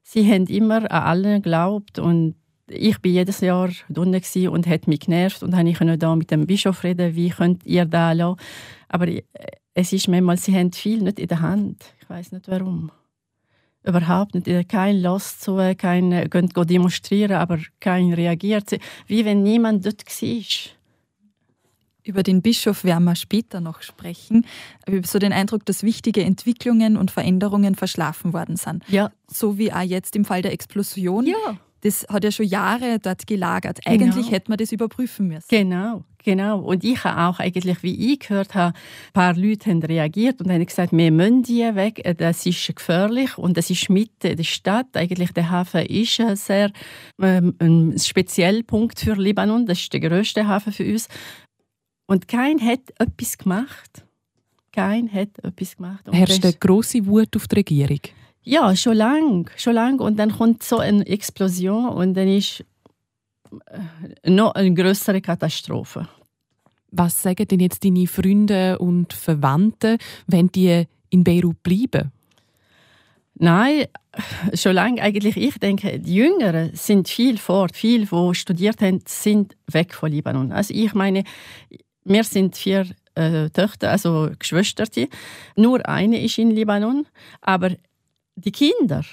Sie 0.02 0.30
haben 0.30 0.44
immer 0.46 0.90
an 0.90 1.02
allen 1.24 1.42
geglaubt 1.42 1.98
und 1.98 2.34
ich 2.70 3.00
bin 3.00 3.12
jedes 3.12 3.40
Jahr 3.40 3.70
unten 3.88 4.48
und 4.48 4.66
hat 4.66 4.86
mich 4.86 5.00
genervt 5.00 5.42
und 5.42 5.66
ich 5.66 5.78
konnte 5.78 5.98
da 5.98 6.14
mit 6.14 6.30
dem 6.30 6.46
Bischof 6.46 6.84
reden, 6.84 7.14
wie 7.14 7.30
könnt 7.30 7.66
ihr 7.66 7.84
da 7.84 8.12
lassen. 8.12 8.38
Aber 8.88 9.06
es 9.74 9.92
ist 9.92 10.08
manchmal, 10.08 10.36
sie 10.36 10.54
haben 10.54 10.72
viel 10.72 11.02
nicht 11.02 11.18
in 11.18 11.28
der 11.28 11.40
Hand. 11.40 11.84
Ich 12.00 12.08
weiß 12.08 12.32
nicht 12.32 12.48
warum. 12.48 12.90
Überhaupt 13.82 14.34
nicht. 14.34 14.68
Kein 14.68 15.00
Lass 15.00 15.38
zu, 15.38 15.56
kein 15.76 16.28
gehen 16.28 16.48
demonstrieren, 16.48 17.36
aber 17.36 17.58
kein 17.80 18.12
reagiert. 18.12 18.78
Wie 19.06 19.24
wenn 19.24 19.42
niemand 19.42 19.86
dort 19.86 20.04
war. 20.06 20.72
Über 22.02 22.22
den 22.22 22.42
Bischof 22.42 22.84
werden 22.84 23.04
wir 23.04 23.14
später 23.14 23.60
noch 23.60 23.82
sprechen. 23.82 24.46
Ich 24.86 24.94
habe 24.94 25.06
so 25.06 25.18
den 25.18 25.32
Eindruck, 25.32 25.64
dass 25.66 25.82
wichtige 25.82 26.24
Entwicklungen 26.24 26.96
und 26.96 27.10
Veränderungen 27.10 27.74
verschlafen 27.74 28.32
worden 28.32 28.56
sind. 28.56 28.82
Ja. 28.88 29.12
So 29.28 29.58
wie 29.58 29.72
auch 29.72 29.82
jetzt 29.82 30.16
im 30.16 30.24
Fall 30.24 30.42
der 30.42 30.52
Explosion. 30.52 31.26
Ja 31.26 31.58
das 31.82 32.06
hat 32.08 32.24
ja 32.24 32.30
schon 32.30 32.46
Jahre 32.46 32.98
dort 32.98 33.26
gelagert. 33.26 33.80
Eigentlich 33.86 34.26
genau. 34.26 34.30
hätte 34.30 34.50
man 34.50 34.58
das 34.58 34.72
überprüfen 34.72 35.28
müssen. 35.28 35.46
Genau, 35.48 36.04
genau. 36.22 36.60
Und 36.60 36.84
ich 36.84 37.02
habe 37.04 37.20
auch 37.22 37.40
eigentlich, 37.40 37.82
wie 37.82 38.12
ich 38.12 38.20
gehört 38.20 38.54
habe, 38.54 38.76
ein 38.76 39.12
paar 39.12 39.34
Leute 39.34 39.70
haben 39.70 39.82
reagiert 39.82 40.40
und 40.40 40.50
haben 40.50 40.64
gesagt, 40.64 40.92
wir 40.92 41.10
müssen 41.10 41.44
hier 41.44 41.74
weg, 41.74 42.02
das 42.18 42.44
ist 42.44 42.74
gefährlich 42.74 43.38
und 43.38 43.56
das 43.56 43.70
ist 43.70 43.88
Mitte 43.88 44.36
der 44.36 44.44
Stadt. 44.44 44.94
Eigentlich 44.94 45.32
der 45.32 45.50
Hafen 45.50 45.86
ist 45.86 46.20
ein 46.20 46.36
sehr 46.36 46.70
ähm, 47.20 47.54
ein 47.58 47.98
spezieller 47.98 48.62
Punkt 48.62 49.00
für 49.00 49.14
Libanon. 49.14 49.66
Das 49.66 49.80
ist 49.80 49.92
der 49.92 50.00
größte 50.00 50.46
Hafen 50.46 50.72
für 50.72 50.84
uns. 50.84 51.08
Und 52.06 52.28
kein 52.28 52.60
hat 52.60 52.80
etwas 52.98 53.38
gemacht. 53.38 54.04
Kein 54.72 55.12
hat 55.12 55.38
etwas 55.42 55.76
gemacht. 55.76 56.08
Und 56.08 56.14
Herrscht 56.14 56.44
eine 56.44 56.54
grosse 56.54 57.06
Wut 57.06 57.34
auf 57.36 57.48
die 57.48 57.56
Regierung? 57.56 58.00
Ja, 58.42 58.74
schon 58.74 58.96
lang, 58.96 59.50
schon 59.56 59.74
lang. 59.74 60.00
Und 60.00 60.18
dann 60.18 60.32
kommt 60.32 60.62
so 60.62 60.78
eine 60.78 61.06
Explosion 61.06 61.88
und 61.88 62.14
dann 62.14 62.28
ist 62.28 62.64
äh, 63.66 64.30
noch 64.30 64.54
eine 64.54 64.72
größere 64.72 65.20
Katastrophe. 65.20 66.08
Was 66.90 67.22
sagen 67.22 67.46
denn 67.46 67.60
jetzt 67.60 67.84
deine 67.84 68.06
Freunde 68.06 68.78
und 68.78 69.12
Verwandte, 69.12 69.98
wenn 70.26 70.48
die 70.48 70.84
in 71.10 71.22
Beirut 71.22 71.62
bleiben? 71.62 72.12
Nein, 73.34 73.84
schon 74.54 74.74
lange 74.74 75.00
eigentlich. 75.00 75.36
Ich 75.36 75.58
denke, 75.58 75.98
die 75.98 76.14
Jüngeren 76.14 76.74
sind 76.74 77.08
viel 77.08 77.38
fort. 77.38 77.76
Viele, 77.76 78.06
die 78.06 78.34
studiert 78.34 78.82
haben, 78.82 79.00
sind 79.06 79.56
weg 79.66 79.94
von 79.94 80.10
Libanon. 80.10 80.52
Also 80.52 80.74
ich 80.74 80.92
meine, 80.94 81.24
wir 82.04 82.24
sind 82.24 82.56
vier 82.56 82.86
äh, 83.14 83.48
Töchter, 83.50 83.90
also 83.90 84.30
Geschwister. 84.38 84.84
Nur 85.56 85.88
eine 85.88 86.22
ist 86.22 86.38
in 86.38 86.50
Libanon, 86.50 87.06
aber 87.40 87.70
die 88.44 88.52
Kinder 88.52 89.04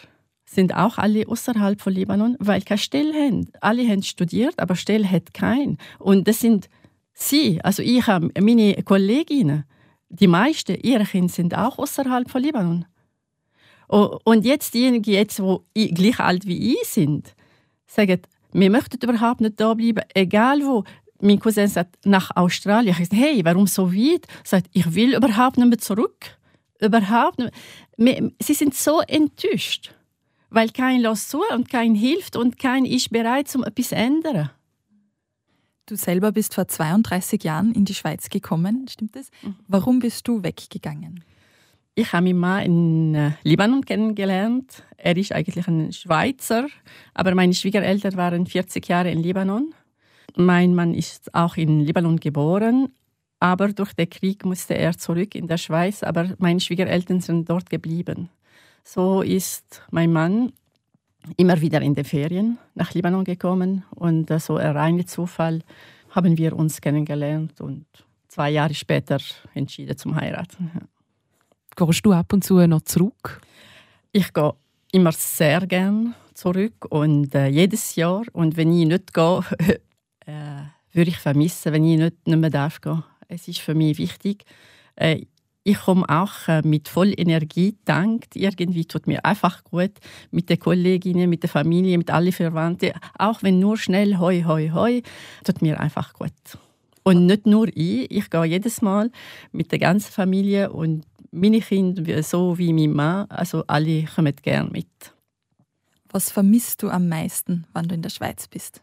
sind 0.46 0.74
auch 0.74 0.98
alle 0.98 1.28
außerhalb 1.28 1.82
von 1.82 1.94
Libanon, 1.94 2.38
weil 2.40 2.62
keine 2.62 2.78
Stelle 2.78 3.14
haben. 3.14 3.50
Alle 3.60 3.88
haben 3.88 4.02
studiert, 4.02 4.60
aber 4.60 4.76
Stelle 4.76 5.10
hat 5.10 5.34
kein. 5.34 5.78
Und 6.00 6.28
das 6.28 6.40
sind 6.40 6.70
sie, 7.14 7.62
also 7.64 7.84
ich 7.84 8.08
habe 8.08 8.30
meine 8.40 8.82
Kolleginnen, 8.84 9.66
die 10.10 10.28
meisten 10.28 10.80
ihre 10.82 11.04
Kinder 11.04 11.34
sind 11.34 11.56
auch 11.56 11.78
außerhalb 11.78 12.30
von 12.30 12.42
Libanon. 12.42 12.86
Und 13.88 14.46
jetzt 14.46 14.74
diejenigen, 14.74 15.12
jetzt, 15.14 15.42
die 15.76 15.94
gleich 15.94 16.20
alt 16.20 16.46
wie 16.46 16.74
ich 16.74 16.88
sind, 16.88 17.36
sagen, 17.86 18.22
wir 18.54 18.70
möchten 18.70 18.98
überhaupt 19.02 19.42
nicht 19.42 19.60
da 19.60 19.74
bleiben, 19.74 20.04
egal 20.14 20.62
wo. 20.62 20.84
Mein 21.20 21.40
Cousin 21.40 21.68
sagt, 21.68 22.06
nach 22.06 22.36
Australien. 22.36 22.96
Ich 23.00 23.10
sage, 23.10 23.22
hey, 23.22 23.44
warum 23.44 23.66
so 23.66 23.92
weit? 23.92 24.28
Er 24.28 24.48
sagt, 24.48 24.68
ich 24.74 24.94
will 24.94 25.16
überhaupt 25.16 25.58
nicht 25.58 25.68
mehr 25.68 25.78
zurück. 25.80 26.38
Überhaupt. 26.80 27.42
Sie 27.98 28.54
sind 28.54 28.76
so 28.76 29.02
enttäuscht, 29.02 29.94
weil 30.50 30.70
kein 30.70 31.02
lässt 31.02 31.30
zu 31.30 31.42
und 31.54 31.70
kein 31.70 31.96
hilft 31.96 32.36
und 32.36 32.60
kein 32.60 32.86
ist 32.86 33.10
bereit, 33.10 33.54
um 33.56 33.64
etwas 33.64 33.90
zu 33.90 33.96
ändern. 33.96 34.52
Du 35.88 35.96
selber 35.96 36.34
bist 36.34 36.54
vor 36.54 36.68
32 36.68 37.44
Jahren 37.44 37.72
in 37.72 37.86
die 37.86 37.94
Schweiz 37.94 38.30
gekommen, 38.30 38.88
stimmt 38.90 39.16
das? 39.16 39.30
Mhm. 39.42 39.56
Warum 39.68 40.00
bist 40.00 40.28
du 40.28 40.44
weggegangen? 40.44 41.24
Ich 41.96 42.14
habe 42.14 42.32
meinen 42.34 42.40
Mann 42.40 42.66
in 42.66 43.16
äh, 43.16 43.32
Libanon 43.44 43.84
kennengelernt. 43.84 44.84
Er 44.98 45.18
ist 45.18 45.32
eigentlich 45.32 45.68
ein 45.68 45.92
Schweizer, 45.94 46.68
aber 47.16 47.34
meine 47.34 47.54
Schwiegereltern 47.54 48.18
waren 48.18 48.46
40 48.46 48.88
Jahre 48.88 49.10
in 49.10 49.24
Libanon. 49.24 49.74
Mein 50.36 50.76
Mann 50.76 50.94
ist 50.94 51.34
auch 51.34 51.58
in 51.58 51.80
Libanon 51.80 52.20
geboren, 52.20 52.90
aber 53.40 53.70
durch 53.70 53.94
den 53.94 54.10
Krieg 54.10 54.46
musste 54.46 54.76
er 54.76 54.98
zurück 54.98 55.36
in 55.36 55.48
der 55.48 55.58
Schweiz, 55.58 56.04
aber 56.04 56.34
meine 56.40 56.60
Schwiegereltern 56.60 57.22
sind 57.22 57.50
dort 57.50 57.70
geblieben. 57.70 58.30
So 58.84 59.22
ist 59.22 59.82
mein 59.92 60.12
Mann 60.12 60.54
immer 61.36 61.60
wieder 61.60 61.82
in 61.82 61.94
den 61.94 62.06
Ferien 62.06 62.58
nach 62.74 62.94
Libanon 62.94 63.24
gekommen 63.24 63.84
und 63.92 64.32
äh, 64.32 64.40
so 64.40 64.56
ein 64.56 64.76
reiner 64.76 65.06
Zufall 65.06 65.62
haben 66.12 66.38
wir 66.38 66.56
uns 66.56 66.80
kennengelernt 66.80 67.60
und 67.60 67.86
zwei 68.28 68.50
Jahre 68.52 68.74
später 68.74 69.18
entschieden 69.54 69.98
zum 69.98 70.16
heiraten. 70.16 70.72
Gehst 71.76 72.06
du 72.06 72.14
ab 72.14 72.32
und 72.34 72.44
zu 72.44 72.66
noch 72.66 72.82
zurück? 72.82 73.42
Ich 74.12 74.34
gehe 74.34 74.54
immer 74.92 75.12
sehr 75.12 75.68
gern 75.68 76.16
zurück 76.34 76.86
und 76.90 77.36
äh, 77.36 77.48
jedes 77.48 77.96
Jahr. 77.96 78.24
Und 78.34 78.58
wenn 78.58 78.72
ich 78.74 78.88
nicht 78.88 79.14
gehe, 79.14 79.42
äh, 80.26 80.62
würde 80.94 81.10
ich 81.10 81.18
vermissen, 81.18 81.74
wenn 81.74 81.84
ich 81.84 82.00
nicht, 82.00 82.28
nicht 82.28 82.40
mehr 82.40 82.50
darf 82.50 82.82
gehen. 82.82 83.04
Es 83.28 83.48
ist 83.48 83.60
für 83.60 83.76
mich 83.76 83.98
wichtig. 83.98 84.46
Äh, 84.96 85.26
ich 85.64 85.80
komme 85.80 86.08
auch 86.08 86.48
äh, 86.48 86.62
mit 86.64 86.88
voll 86.88 87.14
Energie, 87.18 87.76
dankt. 87.84 88.38
Irgendwie 88.38 88.86
tut 88.86 89.06
mir 89.06 89.26
einfach 89.26 89.66
gut 89.66 89.92
mit 90.32 90.50
den 90.50 90.60
Kolleginnen, 90.60 91.30
mit 91.30 91.44
der 91.44 91.50
Familie, 91.50 91.98
mit 91.98 92.10
allen 92.10 92.32
Verwandten. 92.32 92.94
Auch 93.18 93.44
wenn 93.44 93.60
nur 93.60 93.78
schnell 93.78 94.18
hoi, 94.18 94.44
hoi, 94.44 94.72
hoi, 94.74 95.02
tut 95.44 95.62
mir 95.62 95.78
einfach 95.80 96.14
gut. 96.14 96.32
Und 97.04 97.26
nicht 97.26 97.46
nur 97.46 97.68
ich, 97.68 98.10
ich 98.10 98.30
gehe 98.30 98.46
jedes 98.46 98.82
Mal 98.82 99.12
mit 99.52 99.74
der 99.74 99.80
ganzen 99.80 100.12
Familie 100.12 100.72
und 100.72 101.04
meine 101.32 101.60
Kinder, 101.60 102.24
so 102.24 102.58
wie 102.58 102.72
mein 102.72 102.94
Mann, 102.94 103.30
also 103.30 103.66
alle 103.68 104.04
kommen 104.04 104.36
gerne 104.42 104.70
mit. 104.70 104.88
Was 106.10 106.32
vermisst 106.32 106.82
du 106.82 106.90
am 106.90 107.10
meisten, 107.10 107.66
wenn 107.74 107.90
du 107.90 107.96
in 107.96 108.02
der 108.02 108.10
Schweiz 108.10 108.48
bist? 108.48 108.82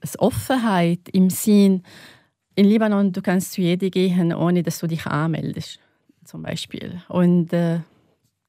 Das 0.00 0.18
Offenheit 0.18 1.08
im 1.12 1.30
Sinn, 1.30 1.84
in 2.60 2.66
Libanon 2.66 3.10
du 3.10 3.22
kannst 3.22 3.52
zu 3.52 3.62
jedem 3.62 3.90
gehen, 3.90 4.34
ohne 4.34 4.62
dass 4.62 4.80
du 4.80 4.86
dich 4.86 5.06
anmeldest, 5.06 5.78
zum 6.26 6.42
Beispiel. 6.42 7.00
Und 7.08 7.54
äh, 7.54 7.80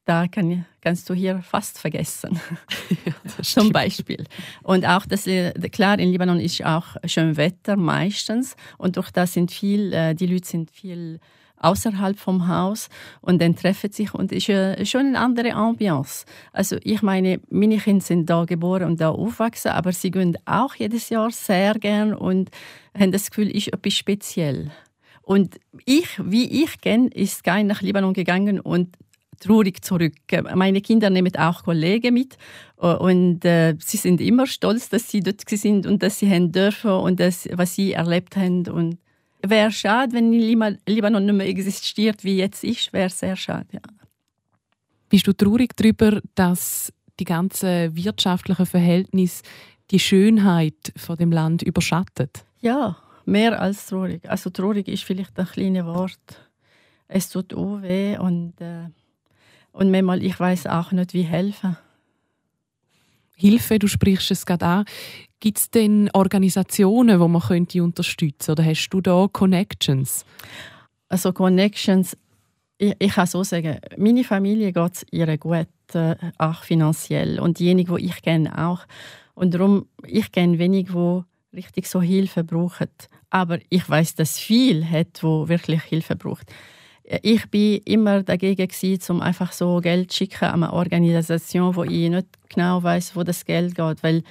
da 0.03 0.27
kann, 0.27 0.65
kannst 0.81 1.09
du 1.09 1.13
hier 1.13 1.41
fast 1.41 1.79
vergessen, 1.79 2.37
ja, 3.05 3.13
zum 3.41 3.71
Beispiel. 3.71 4.25
Und 4.63 4.85
auch, 4.85 5.05
dass, 5.05 5.27
äh, 5.27 5.53
klar, 5.69 5.97
in 5.97 6.11
Libanon 6.11 6.41
ist 6.41 6.61
auch 6.65 6.97
schön 7.05 7.37
Wetter 7.37 7.77
meistens 7.77 8.57
und 8.77 8.97
durch 8.97 9.11
das 9.11 9.31
sind 9.31 9.49
viel, 9.49 9.93
äh, 9.93 10.13
die 10.13 10.27
Leute 10.27 10.45
sind 10.45 10.71
viel 10.71 11.21
außerhalb 11.61 12.17
vom 12.19 12.47
Haus 12.47 12.89
und 13.21 13.41
dann 13.41 13.55
treffen 13.55 13.91
sich 13.91 14.13
und 14.13 14.31
es 14.31 14.39
ist 14.39 14.49
äh, 14.49 14.85
schon 14.85 15.07
eine 15.07 15.19
andere 15.19 15.53
Ambiance. 15.53 16.25
Also 16.51 16.77
ich 16.83 17.01
meine, 17.01 17.39
meine 17.49 17.77
Kinder 17.77 18.03
sind 18.03 18.29
da 18.29 18.45
geboren 18.45 18.89
und 18.89 19.01
da 19.01 19.09
aufgewachsen, 19.09 19.69
aber 19.69 19.91
sie 19.91 20.11
gehen 20.11 20.37
auch 20.45 20.75
jedes 20.75 21.09
Jahr 21.09 21.31
sehr 21.31 21.75
gern 21.75 22.13
und 22.13 22.49
haben 22.97 23.11
das 23.11 23.29
Gefühl, 23.29 23.49
ist 23.49 23.69
etwas 23.69 23.93
speziell. 23.93 24.71
Und 25.21 25.59
ich, 25.85 26.07
wie 26.23 26.63
ich 26.63 26.81
kenne, 26.81 27.07
ist 27.09 27.43
kein 27.43 27.67
nach 27.67 27.81
Libanon 27.81 28.13
gegangen 28.13 28.59
und 28.59 28.97
traurig 29.41 29.83
zurück. 29.83 30.13
Meine 30.53 30.81
Kinder 30.81 31.09
nehmen 31.09 31.35
auch 31.35 31.63
Kollegen 31.63 32.13
mit 32.13 32.37
äh, 32.79 32.93
und 32.93 33.43
äh, 33.43 33.75
sie 33.79 33.97
sind 33.97 34.21
immer 34.21 34.47
stolz, 34.47 34.89
dass 34.89 35.09
sie 35.09 35.21
dort 35.21 35.41
sind 35.47 35.85
und 35.85 36.01
dass 36.03 36.19
sie 36.19 36.29
haben 36.29 36.51
dürfen 36.51 36.91
und 36.91 37.19
das, 37.19 37.49
was 37.53 37.75
sie 37.75 37.93
erlebt 37.93 38.35
haben 38.35 38.67
und 38.67 38.97
wäre 39.43 39.71
schade, 39.71 40.13
wenn 40.13 40.31
Libanon 40.31 41.25
nicht 41.25 41.35
mehr 41.35 41.47
existiert, 41.47 42.23
wie 42.23 42.37
jetzt 42.37 42.63
ist, 42.63 42.93
wäre 42.93 43.09
sehr 43.09 43.35
schade. 43.35 43.67
Ja. 43.71 43.81
Bist 45.09 45.27
du 45.27 45.33
traurig 45.33 45.75
darüber, 45.75 46.21
dass 46.35 46.93
die 47.19 47.25
ganzen 47.25 47.95
wirtschaftlichen 47.95 48.65
Verhältnisse 48.65 49.43
die 49.91 49.99
Schönheit 49.99 50.93
von 50.95 51.17
dem 51.17 51.31
Land 51.31 51.61
überschattet? 51.63 52.45
Ja, 52.61 52.97
mehr 53.25 53.61
als 53.61 53.87
traurig. 53.87 54.27
Also 54.29 54.49
traurig 54.49 54.87
ist 54.87 55.03
vielleicht 55.03 55.37
ein 55.37 55.45
kleines 55.45 55.85
Wort. 55.85 56.49
Es 57.07 57.29
tut 57.29 57.53
auch 57.53 57.81
weh 57.81 58.17
und, 58.17 58.59
äh, 58.61 58.87
und 59.73 59.91
manchmal, 59.91 60.23
ich 60.23 60.39
weiß 60.39 60.67
auch 60.67 60.91
nicht, 60.93 61.13
wie 61.13 61.23
helfen. 61.23 61.77
Hilfe, 63.35 63.79
du 63.79 63.87
sprichst 63.87 64.31
es 64.31 64.45
gerade 64.45 64.65
an. 64.65 64.85
Gibt 65.41 65.57
es 65.57 65.71
denn 65.71 66.07
Organisationen, 66.13 67.19
die 67.19 67.27
man 67.27 67.41
könnte 67.41 67.83
unterstützen 67.83 68.51
oder 68.51 68.63
hast 68.63 68.89
du 68.89 69.01
da 69.01 69.27
Connections? 69.31 70.23
Also 71.09 71.33
Connections, 71.33 72.15
ich, 72.77 72.95
ich 72.99 73.11
kann 73.11 73.25
so 73.25 73.43
sagen, 73.43 73.79
meine 73.97 74.23
Familie 74.23 74.71
geht 74.71 74.93
es 74.93 75.05
ihr 75.09 75.35
gut, 75.39 75.67
äh, 75.93 76.15
auch 76.37 76.63
finanziell 76.63 77.39
und 77.39 77.57
diejenigen, 77.57 77.97
die 77.97 78.05
ich 78.05 78.21
kenne, 78.21 78.55
auch. 78.55 78.85
Und 79.33 79.55
darum, 79.55 79.87
ich 80.05 80.31
kenne 80.31 80.59
wenig, 80.59 80.89
die 80.89 81.21
richtig 81.55 81.87
so 81.87 82.03
Hilfe 82.03 82.43
brauchen. 82.43 82.89
Aber 83.31 83.57
ich 83.69 83.89
weiß, 83.89 84.13
dass 84.13 84.37
viel 84.37 84.87
hat, 84.87 85.23
wo 85.23 85.47
wirklich 85.47 85.81
Hilfe 85.81 86.15
braucht. 86.15 86.53
Ich 87.23 87.49
bin 87.49 87.81
immer 87.85 88.21
dagegen 88.21 88.67
gewesen, 88.67 89.11
um 89.13 89.21
einfach 89.21 89.53
so 89.53 89.79
Geld 89.81 90.11
zu 90.11 90.17
schicken 90.17 90.45
an 90.45 90.63
eine 90.63 90.73
Organisation, 90.73 91.75
wo 91.75 91.83
ich 91.83 92.11
nicht 92.11 92.27
genau 92.53 92.83
weiß, 92.83 93.15
wo 93.15 93.23
das 93.23 93.45
Geld 93.45 93.75
geht, 93.75 94.03
weil 94.03 94.23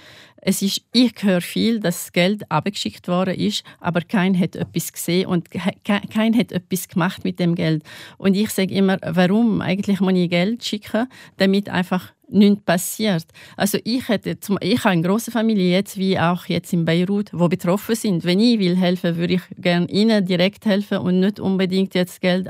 es 0.42 0.62
ist, 0.62 0.82
ich 0.92 1.12
höre 1.20 1.40
viel, 1.40 1.80
dass 1.80 2.04
das 2.04 2.12
Geld 2.12 2.50
abgeschickt 2.50 3.08
worden 3.08 3.34
ist, 3.34 3.62
aber 3.78 4.00
kein 4.00 4.38
hat 4.38 4.56
etwas 4.56 4.92
gesehen 4.92 5.26
und 5.26 5.48
kein 5.50 6.36
hat 6.36 6.52
etwas 6.52 6.88
gemacht 6.88 7.24
mit 7.24 7.38
dem 7.38 7.54
Geld. 7.54 7.82
Und 8.16 8.34
ich 8.34 8.50
sage 8.50 8.74
immer, 8.74 8.98
warum 9.02 9.60
eigentlich 9.60 10.00
muss 10.00 10.14
ich 10.14 10.30
Geld 10.30 10.64
schicken, 10.64 11.08
damit 11.36 11.68
einfach 11.68 12.12
nichts 12.30 12.62
passiert. 12.64 13.26
Also 13.56 13.78
ich 13.84 14.08
hätte 14.08 14.38
ich 14.60 14.78
habe 14.78 14.90
eine 14.90 15.02
große 15.02 15.30
Familie 15.30 15.72
jetzt 15.72 15.98
wie 15.98 16.18
auch 16.18 16.46
jetzt 16.46 16.72
in 16.72 16.84
Beirut, 16.84 17.30
wo 17.32 17.48
betroffen 17.48 17.94
sind. 17.94 18.24
Wenn 18.24 18.40
ich 18.40 18.58
will 18.58 18.76
helfen, 18.76 19.16
würde 19.16 19.34
ich 19.34 19.42
gerne 19.58 19.86
ihnen 19.88 20.24
direkt 20.24 20.64
helfen 20.64 20.98
und 20.98 21.20
nicht 21.20 21.40
unbedingt 21.40 21.94
jetzt 21.94 22.20
Geld. 22.20 22.48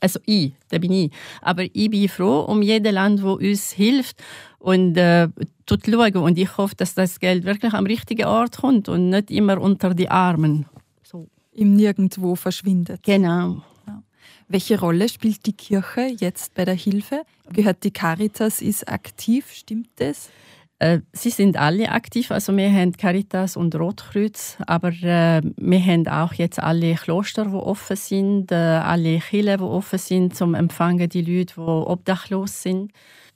Also 0.00 0.20
ich, 0.26 0.52
da 0.68 0.78
bin 0.78 0.92
ich. 0.92 1.12
Aber 1.40 1.62
ich 1.62 1.90
bin 1.90 2.08
froh 2.08 2.40
um 2.40 2.62
jedes 2.62 2.92
Land, 2.92 3.22
wo 3.22 3.34
uns 3.34 3.72
hilft 3.72 4.22
und 4.58 4.96
äh, 4.96 5.28
tut 5.66 5.86
schauen. 5.86 6.16
Und 6.16 6.38
ich 6.38 6.56
hoffe, 6.56 6.74
dass 6.76 6.94
das 6.94 7.20
Geld 7.20 7.44
wirklich 7.44 7.72
am 7.72 7.86
richtigen 7.86 8.26
Ort 8.26 8.58
kommt 8.58 8.88
und 8.88 9.10
nicht 9.10 9.30
immer 9.30 9.60
unter 9.60 9.94
die 9.94 10.08
Armen. 10.08 10.66
So. 11.02 11.28
Im 11.52 11.76
Nirgendwo 11.76 12.34
verschwindet. 12.34 13.02
Genau. 13.04 13.62
Welche 14.52 14.80
Rolle 14.80 15.08
spielt 15.08 15.46
die 15.46 15.52
Kirche 15.52 16.12
jetzt 16.18 16.54
bei 16.54 16.64
der 16.64 16.74
Hilfe? 16.74 17.22
Gehört 17.52 17.84
die 17.84 17.92
Caritas 17.92 18.60
ist 18.60 18.88
aktiv, 18.88 19.52
stimmt 19.52 19.90
das? 19.96 20.30
Äh, 20.80 21.00
sie 21.12 21.28
sind 21.28 21.58
alle 21.58 21.90
aktiv, 21.90 22.30
also 22.30 22.56
wir 22.56 22.72
haben 22.72 22.92
Caritas 22.92 23.54
und 23.58 23.74
Rotkreuz, 23.74 24.56
aber 24.66 24.88
äh, 24.88 25.42
wir 25.58 25.84
haben 25.84 26.08
auch 26.08 26.32
jetzt 26.32 26.58
alle 26.58 26.94
Kloster, 26.94 27.44
die 27.44 27.54
offen 27.54 27.96
sind, 27.96 28.50
äh, 28.50 28.54
alle 28.54 29.18
Kirchen, 29.18 29.58
die 29.58 29.62
offen 29.62 29.98
sind, 29.98 30.34
zum 30.34 30.54
Empfangen 30.54 31.06
die 31.10 31.20
Leute, 31.20 31.54
die 31.56 31.60
obdachlos 31.60 32.62
sind, 32.62 32.92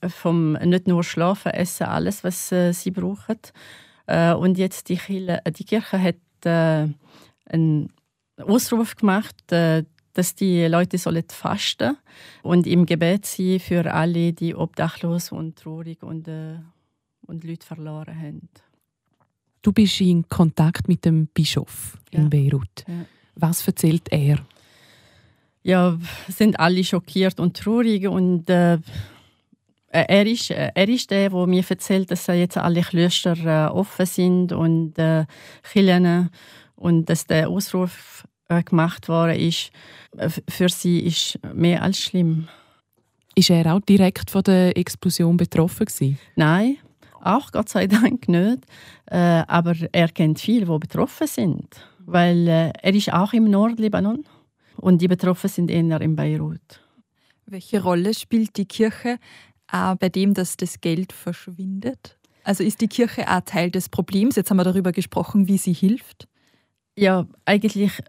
vom 0.09 0.53
nicht 0.53 0.89
nur 0.89 1.05
Schlafen, 1.05 1.53
Essen, 1.53 1.85
alles, 1.87 2.25
was 2.25 2.49
sie 2.49 2.91
brauchen. 2.91 3.39
Und 4.07 4.59
jetzt 4.59 4.91
die 4.91 4.97
Kirche, 4.97 5.41
die 5.47 5.65
Kirche 5.65 6.03
hat 6.03 6.17
einen 6.45 7.89
Ausruf 8.39 8.97
gemacht, 8.97 9.37
dass 9.51 10.35
die 10.35 10.67
Leute 10.67 10.99
sollen 10.99 11.25
fasten 11.31 11.97
und 12.43 12.67
im 12.67 12.85
Gebet 12.85 13.25
sein 13.25 13.61
für 13.61 13.95
alle, 13.95 14.35
die 14.35 14.55
obdachlos 14.55 15.33
und 15.33 15.57
traurig 15.57 16.03
und, 16.03 16.29
und 17.27 17.45
Leute 17.45 17.67
verloren 17.67 18.19
haben. 18.19 18.49
Du 19.63 19.73
bist 19.73 20.01
in 20.01 20.29
Kontakt 20.29 20.89
mit 20.89 21.05
dem 21.05 21.27
Bischof 21.29 21.97
in 22.11 22.25
Ja. 22.25 22.29
Beirut. 22.29 22.85
Ja. 22.87 23.07
Was 23.37 23.67
erzählt 23.67 24.09
er? 24.11 24.39
ja, 25.67 25.99
sind 26.29 26.61
alle 26.61 26.85
schockiert 26.85 27.41
und 27.41 27.57
traurig 27.57 28.07
und 28.07 28.51
äh, 28.51 28.79
er 29.89 30.27
ist, 30.27 30.51
er 30.51 30.89
ist 30.89 31.11
der, 31.11 31.31
der 31.31 31.47
mir 31.47 31.65
erzählt, 31.67 32.11
dass 32.11 32.27
jetzt 32.27 32.59
alle 32.59 32.83
Klöster 32.83 33.37
äh, 33.39 33.71
offen 33.73 34.05
sind 34.07 34.53
und 34.53 34.99
äh, 34.99 35.25
Kirchen 35.73 36.29
und 36.77 37.09
dass 37.09 37.27
der 37.27 37.49
Ausruf 37.49 38.27
äh, 38.49 38.63
gemacht 38.63 39.09
worden 39.09 39.39
ist. 39.39 39.71
Äh, 40.19 40.29
Für 40.49 40.69
sie 40.69 40.99
ist 41.01 41.39
mehr 41.55 41.81
als 41.83 41.99
schlimm. 41.99 42.47
Ist 43.35 43.49
er 43.51 43.75
auch 43.75 43.81
direkt 43.81 44.31
von 44.31 44.43
der 44.43 44.77
Explosion 44.77 45.37
betroffen 45.39 45.87
gewesen? 45.87 46.19
Nein, 46.37 46.77
auch 47.25 47.53
Gott 47.53 47.69
sei 47.69 47.87
Dank 47.87 48.29
nicht. 48.29 48.65
Äh, 49.07 49.43
aber 49.47 49.75
er 49.93 50.09
kennt 50.09 50.41
viele, 50.41 50.67
die 50.67 50.79
betroffen 50.79 51.27
sind, 51.27 51.69
weil 52.01 52.49
äh, 52.49 52.73
er 52.83 52.95
ist 52.95 53.13
auch 53.13 53.33
im 53.33 53.51
Nordlibanon 53.51 54.25
und 54.77 55.01
die 55.01 55.09
betroffen 55.09 55.49
sind 55.49 55.71
eher 55.71 56.01
in 56.01 56.17
Beirut. 56.17 56.81
Welche 57.47 57.83
Rolle 57.83 58.15
spielt 58.15 58.57
die 58.57 58.67
Kirche 58.67 59.19
auch 59.71 59.97
bei 59.97 60.09
dem, 60.09 60.35
dass 60.35 60.57
das 60.57 60.81
Geld 60.81 61.13
verschwindet? 61.13 62.19
Also 62.43 62.63
ist 62.63 62.81
die 62.81 62.89
Kirche 62.89 63.29
auch 63.29 63.41
Teil 63.41 63.71
des 63.71 63.89
Problems? 63.89 64.37
Jetzt 64.37 64.51
haben 64.51 64.59
wir 64.59 64.65
darüber 64.65 64.93
gesprochen, 64.93 65.49
wie 65.49 65.59
sie 65.59 65.73
hilft. 65.73 66.29
Ja, 66.97 67.27
eigentlich 67.45 68.03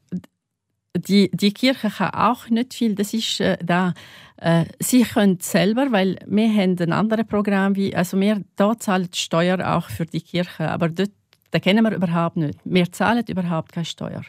die, 0.95 1.29
die 1.33 1.53
Kirche 1.53 1.89
kann 1.89 2.11
auch 2.11 2.49
nicht 2.49 2.73
viel. 2.73 2.95
Das 2.95 3.13
ist 3.13 3.39
äh, 3.39 3.57
da. 3.63 3.93
Äh, 4.37 4.65
sie 4.79 5.03
können 5.03 5.39
selber, 5.39 5.91
weil 5.91 6.17
wir 6.25 6.49
haben 6.49 6.75
ein 6.79 6.91
anderes 6.91 7.25
Programm, 7.25 7.75
wie, 7.75 7.95
also 7.95 8.19
wir 8.19 8.43
da 8.55 8.77
zahlen 8.77 9.09
die 9.11 9.17
Steuer 9.17 9.75
auch 9.75 9.89
für 9.89 10.05
die 10.05 10.21
Kirche, 10.21 10.69
aber 10.69 10.89
dort, 10.89 11.11
da 11.51 11.59
kennen 11.59 11.83
wir 11.83 11.95
überhaupt 11.95 12.37
nicht. 12.37 12.59
Wir 12.65 12.91
zahlen 12.91 13.23
überhaupt 13.27 13.71
keine 13.71 13.85
Steuer. 13.85 14.23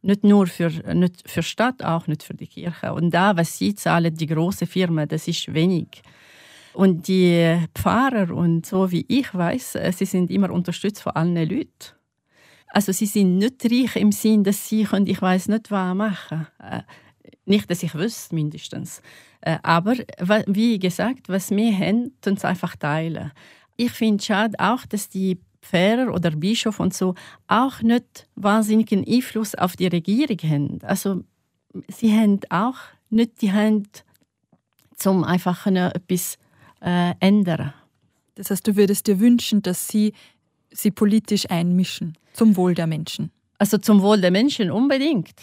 Nicht 0.00 0.24
nur 0.24 0.46
für, 0.46 0.70
nicht 0.94 1.28
für 1.28 1.42
Stadt, 1.42 1.82
auch 1.82 2.06
nicht 2.06 2.22
für 2.22 2.34
die 2.34 2.46
Kirche. 2.46 2.92
Und 2.92 3.10
da, 3.10 3.36
was 3.36 3.58
sie 3.58 3.74
zahlen, 3.74 4.14
die 4.14 4.26
großen 4.26 4.66
Firmen, 4.66 5.08
das 5.08 5.28
ist 5.28 5.52
wenig. 5.52 6.02
Und 6.74 7.06
die 7.08 7.58
Pfarrer 7.74 8.34
und 8.34 8.66
so 8.66 8.90
wie 8.90 9.04
ich 9.08 9.32
weiß, 9.32 9.76
äh, 9.76 9.92
sie 9.92 10.06
sind 10.06 10.30
immer 10.30 10.50
unterstützt 10.50 11.02
von 11.02 11.12
allen 11.12 11.36
Leuten. 11.36 11.94
Also 12.74 12.90
sie 12.90 13.06
sind 13.06 13.38
nicht 13.38 13.64
reich 13.64 13.94
im 13.94 14.10
Sinn, 14.10 14.42
dass 14.42 14.68
sie 14.68 14.82
können, 14.82 15.06
ich 15.06 15.22
weiß 15.22 15.46
nicht 15.46 15.70
was 15.70 15.94
machen. 15.94 16.48
Äh, 16.58 16.82
nicht, 17.46 17.70
dass 17.70 17.84
ich 17.84 17.94
wüsste, 17.94 18.34
mindestens. 18.34 19.00
Äh, 19.42 19.58
aber 19.62 19.94
wie 20.46 20.80
gesagt, 20.80 21.28
was 21.28 21.52
wir 21.52 21.72
haben, 21.72 22.10
tun 22.20 22.36
sie 22.36 22.48
einfach 22.48 22.74
teilen. 22.74 23.30
Ich 23.76 23.92
finde 23.92 24.16
es 24.16 24.26
schade 24.26 24.58
auch, 24.58 24.84
dass 24.86 25.08
die 25.08 25.38
Pfarrer 25.62 26.12
oder 26.12 26.32
Bischof 26.32 26.80
und 26.80 26.92
so 26.92 27.14
auch 27.46 27.80
nicht 27.80 28.28
wahnsinnigen 28.34 29.06
Einfluss 29.06 29.54
auf 29.54 29.76
die 29.76 29.86
Regierung 29.86 30.38
haben. 30.42 30.78
Also 30.82 31.22
sie 31.86 32.12
haben 32.12 32.40
auch 32.50 32.78
nicht 33.08 33.40
die 33.40 33.52
Hand, 33.52 34.04
um 35.04 35.22
einfach 35.22 35.64
etwas 35.66 36.38
äh, 36.82 37.14
ändern. 37.20 37.72
Das 38.34 38.50
heißt, 38.50 38.66
du 38.66 38.74
würdest 38.74 39.06
dir 39.06 39.20
wünschen, 39.20 39.62
dass 39.62 39.86
sie 39.86 40.12
sie 40.74 40.90
politisch 40.90 41.48
einmischen 41.50 42.18
zum 42.32 42.56
Wohl 42.56 42.74
der 42.74 42.86
Menschen. 42.86 43.30
Also 43.58 43.78
zum 43.78 44.02
Wohl 44.02 44.20
der 44.20 44.30
Menschen 44.30 44.70
unbedingt. 44.70 45.34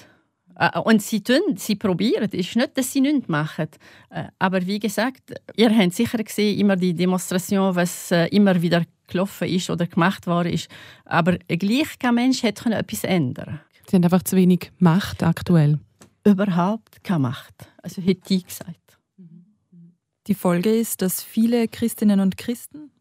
Äh, 0.56 0.80
Und 0.80 1.02
sie 1.02 1.24
tun, 1.24 1.56
sie 1.56 1.76
probieren. 1.76 2.30
Es 2.32 2.34
ist 2.34 2.56
nicht, 2.56 2.78
dass 2.78 2.92
sie 2.92 3.02
nichts 3.02 3.28
machen. 3.28 3.70
Äh, 4.10 4.26
Aber 4.38 4.66
wie 4.66 4.80
gesagt, 4.80 5.34
ihr 5.56 5.76
habt 5.76 5.94
sicher 5.94 6.24
gesehen, 6.24 6.60
immer 6.60 6.76
die 6.76 6.94
Demonstration, 6.94 7.76
was 7.76 8.12
äh, 8.12 8.28
immer 8.28 8.62
wieder 8.62 8.84
gelaufen 9.08 9.48
ist 9.48 9.70
oder 9.70 9.88
gemacht 9.88 10.28
worden 10.28 10.54
ist. 10.54 10.70
Aber 11.06 11.38
gleich 11.48 11.98
kein 12.00 12.16
Mensch 12.16 12.44
hätte 12.44 12.64
können 12.64 12.80
etwas 12.80 13.04
ändern. 13.04 13.62
Sie 13.90 13.96
haben 13.96 14.04
einfach 14.04 14.24
zu 14.24 14.36
wenig 14.36 14.72
Macht 14.80 15.24
aktuell. 15.24 15.80
Überhaupt 16.26 17.04
keine 17.04 17.20
Macht. 17.20 17.70
Also 17.82 18.02
hätte 18.02 18.34
ich 18.34 18.46
gesagt. 18.46 18.78
Die 20.28 20.36
Folge 20.36 20.74
ist, 20.74 21.02
dass 21.02 21.24
viele 21.24 21.68
Christinnen 21.68 22.20
und 22.20 22.38
Christen 22.38 22.92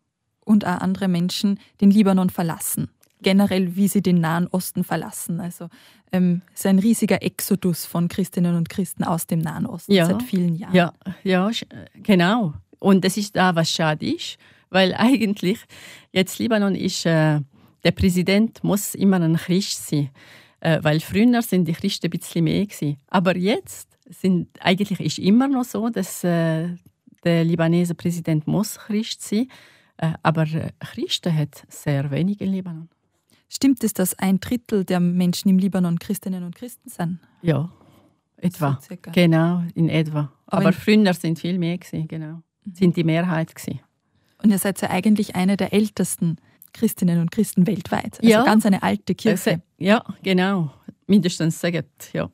und 0.51 0.67
auch 0.67 0.81
andere 0.81 1.09
Menschen 1.09 1.59
den 1.81 1.91
Libanon 1.91 2.31
verlassen. 2.31 2.89
Generell, 3.23 3.77
wie 3.77 3.87
sie 3.89 4.03
den 4.03 4.21
Nahen 4.21 4.47
Osten 4.49 4.83
verlassen. 4.83 5.41
Also 5.41 5.69
ähm, 6.13 6.43
es 6.55 6.61
ist 6.61 6.67
ein 6.67 6.79
riesiger 6.79 7.23
Exodus 7.23 7.85
von 7.87 8.09
Christinnen 8.09 8.57
und 8.57 8.69
Christen 8.69 9.05
aus 9.05 9.27
dem 9.27 9.41
Nahen 9.41 9.67
Osten 9.67 9.93
Ja. 9.93 10.07
seit 10.07 10.23
vielen 10.23 10.57
Jahren. 10.57 10.75
Ja, 10.75 10.93
ja, 11.23 11.47
sch- 11.49 11.67
genau. 12.03 12.55
Und 12.79 13.05
das 13.05 13.17
ist 13.17 13.37
da, 13.37 13.55
was 13.55 13.71
schade 13.71 14.07
ist, 14.15 14.39
weil 14.71 14.95
eigentlich 15.07 15.59
jetzt 16.13 16.39
Libanon 16.39 16.75
ist, 16.75 17.05
äh, 17.07 17.41
der 17.85 17.93
Präsident 17.93 18.65
muss 18.65 18.95
immer 18.95 19.21
ein 19.21 19.37
Christ 19.37 19.89
sein, 19.89 20.11
äh, 20.61 20.79
weil 20.83 21.01
früher 21.01 21.43
sind 21.43 21.69
die 21.69 21.73
Christen 21.75 22.07
ein 22.07 22.11
bisschen 22.19 22.45
mehr 22.45 22.65
gewesen. 22.67 22.97
Aber 23.09 23.37
jetzt 23.37 23.89
sind 24.09 24.49
eigentlich 24.61 24.99
ist 25.01 25.19
immer 25.19 25.47
noch 25.47 25.65
so, 25.65 25.91
dass 25.91 26.25
äh, 26.25 26.69
der 27.25 27.45
libanese 27.45 27.95
Präsident 27.95 28.47
muss 28.47 28.79
Christ 28.79 29.23
sein, 29.23 29.41
äh, 29.43 29.49
aber 30.23 30.43
äh, 30.43 30.71
Christen 30.81 31.35
hat 31.37 31.65
sehr 31.69 32.11
wenig 32.11 32.41
in 32.41 32.53
Libanon. 32.53 32.89
Stimmt 33.49 33.83
es, 33.83 33.93
dass 33.93 34.19
ein 34.19 34.39
Drittel 34.41 34.85
der 34.85 35.01
Menschen 35.01 35.49
im 35.49 35.59
Libanon 35.59 35.99
Christinnen 35.99 36.45
und 36.45 36.55
Christen 36.55 36.89
sind? 36.89 37.19
Ja, 37.43 37.71
etwa. 38.37 38.79
So. 38.89 38.95
Genau, 39.13 39.65
in 39.75 39.89
etwa. 39.89 40.33
Aber 40.47 40.67
Aber, 40.67 40.73
früher 40.73 41.13
sind 41.15 41.39
viel 41.39 41.59
mehr 41.59 41.79
gewesen, 41.79 42.07
genau. 42.09 42.43
Sind 42.73 42.97
die 42.97 43.05
Mehrheit 43.05 43.55
gewesen. 43.55 43.81
Und 44.43 44.51
ihr 44.51 44.59
seid 44.59 44.81
ja 44.81 44.91
eigentlich 44.91 45.35
eine 45.35 45.57
der 45.57 45.73
ältesten 45.73 46.37
Christinnen 46.73 47.21
und 47.21 47.31
Christen 47.31 47.67
weltweit. 47.67 48.19
Also 48.21 48.31
Ja. 48.31 48.45
ganz 48.45 48.67
eine 48.67 48.83
alte 48.83 49.15
Kirche, 49.15 49.51
Also, 49.51 49.63
Ja, 49.79 50.05
genau. 50.23 50.73
Mindestens 51.07 51.61
sagen, 51.61 51.85
ja. 52.13 52.31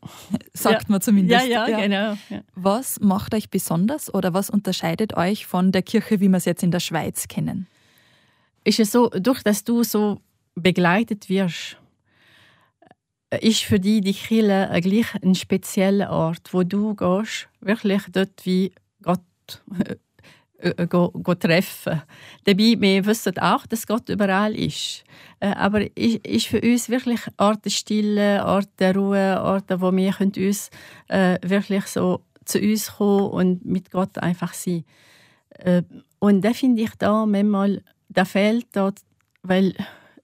sagt 0.53 0.83
ja. 0.83 0.89
man 0.89 1.01
zumindest. 1.01 1.47
Ja, 1.47 1.67
ja, 1.67 1.81
genau. 1.81 2.17
Was 2.55 3.01
macht 3.01 3.35
euch 3.35 3.49
besonders 3.49 4.13
oder 4.13 4.35
was 4.35 4.51
unterscheidet 4.51 5.17
euch 5.17 5.47
von 5.47 5.73
der 5.73 5.83
Kirche, 5.83 6.21
wie 6.21 6.29
wir 6.29 6.37
es 6.37 6.45
jetzt 6.45 6.63
in 6.63 6.71
der 6.71 6.81
Schweiz 6.81 7.27
kennen? 7.29 7.67
Ist 8.65 8.79
es 8.81 8.93
so, 8.93 9.09
durch 9.09 9.43
dass 9.43 9.65
du 9.65 9.83
so 9.83 10.21
begleitet 10.57 11.29
wirst, 11.31 11.79
ist 13.41 13.63
für 13.63 13.81
dich 13.81 14.03
die 14.03 14.13
Kirche 14.13 14.69
ein 14.71 14.81
gleich 14.83 15.15
ein 15.23 15.35
spezieller 15.35 16.11
Ort, 16.11 16.53
wo 16.53 16.63
du 16.63 16.95
gehst, 16.95 17.49
wirklich 17.61 18.03
dort 18.13 18.45
wie 18.45 18.73
Gott 19.03 19.21
äh, 20.59 20.71
äh, 20.71 20.87
go, 20.87 21.11
go 21.11 21.35
treffen. 21.35 22.03
Dabei, 22.45 22.77
wir 22.79 23.05
wissen 23.05 23.39
auch, 23.39 23.67
dass 23.67 23.87
Gott 23.87 24.09
überall 24.09 24.55
ist. 24.55 25.05
Äh, 25.41 25.49
aber 25.49 25.83
ist, 25.97 26.27
ist 26.27 26.47
für 26.47 26.61
uns 26.61 26.89
wirklich 26.89 27.21
Ort 27.37 27.65
der 27.65 27.71
Stille, 27.71 28.45
Ort 28.45 28.71
der 28.79 28.95
Ruhe, 28.95 29.43
Orte, 29.43 29.81
wo 29.81 29.95
wir 29.95 30.13
können 30.13 30.33
uns 30.37 30.71
äh, 31.09 31.39
wirklich 31.43 31.87
so 31.87 32.23
zu 32.45 32.59
uns 32.59 32.93
kommen 32.97 33.31
und 33.31 33.65
mit 33.67 33.91
Gott 33.91 34.19
einfach 34.19 34.55
sein. 34.55 34.85
Äh, 35.51 35.83
und 36.21 36.43
da 36.43 36.53
finde 36.53 36.83
ich 36.83 36.95
da 36.99 37.27
manchmal, 37.27 37.83
da 38.09 38.25
fehlt 38.25 38.67
dort, 38.73 39.01
weil 39.43 39.75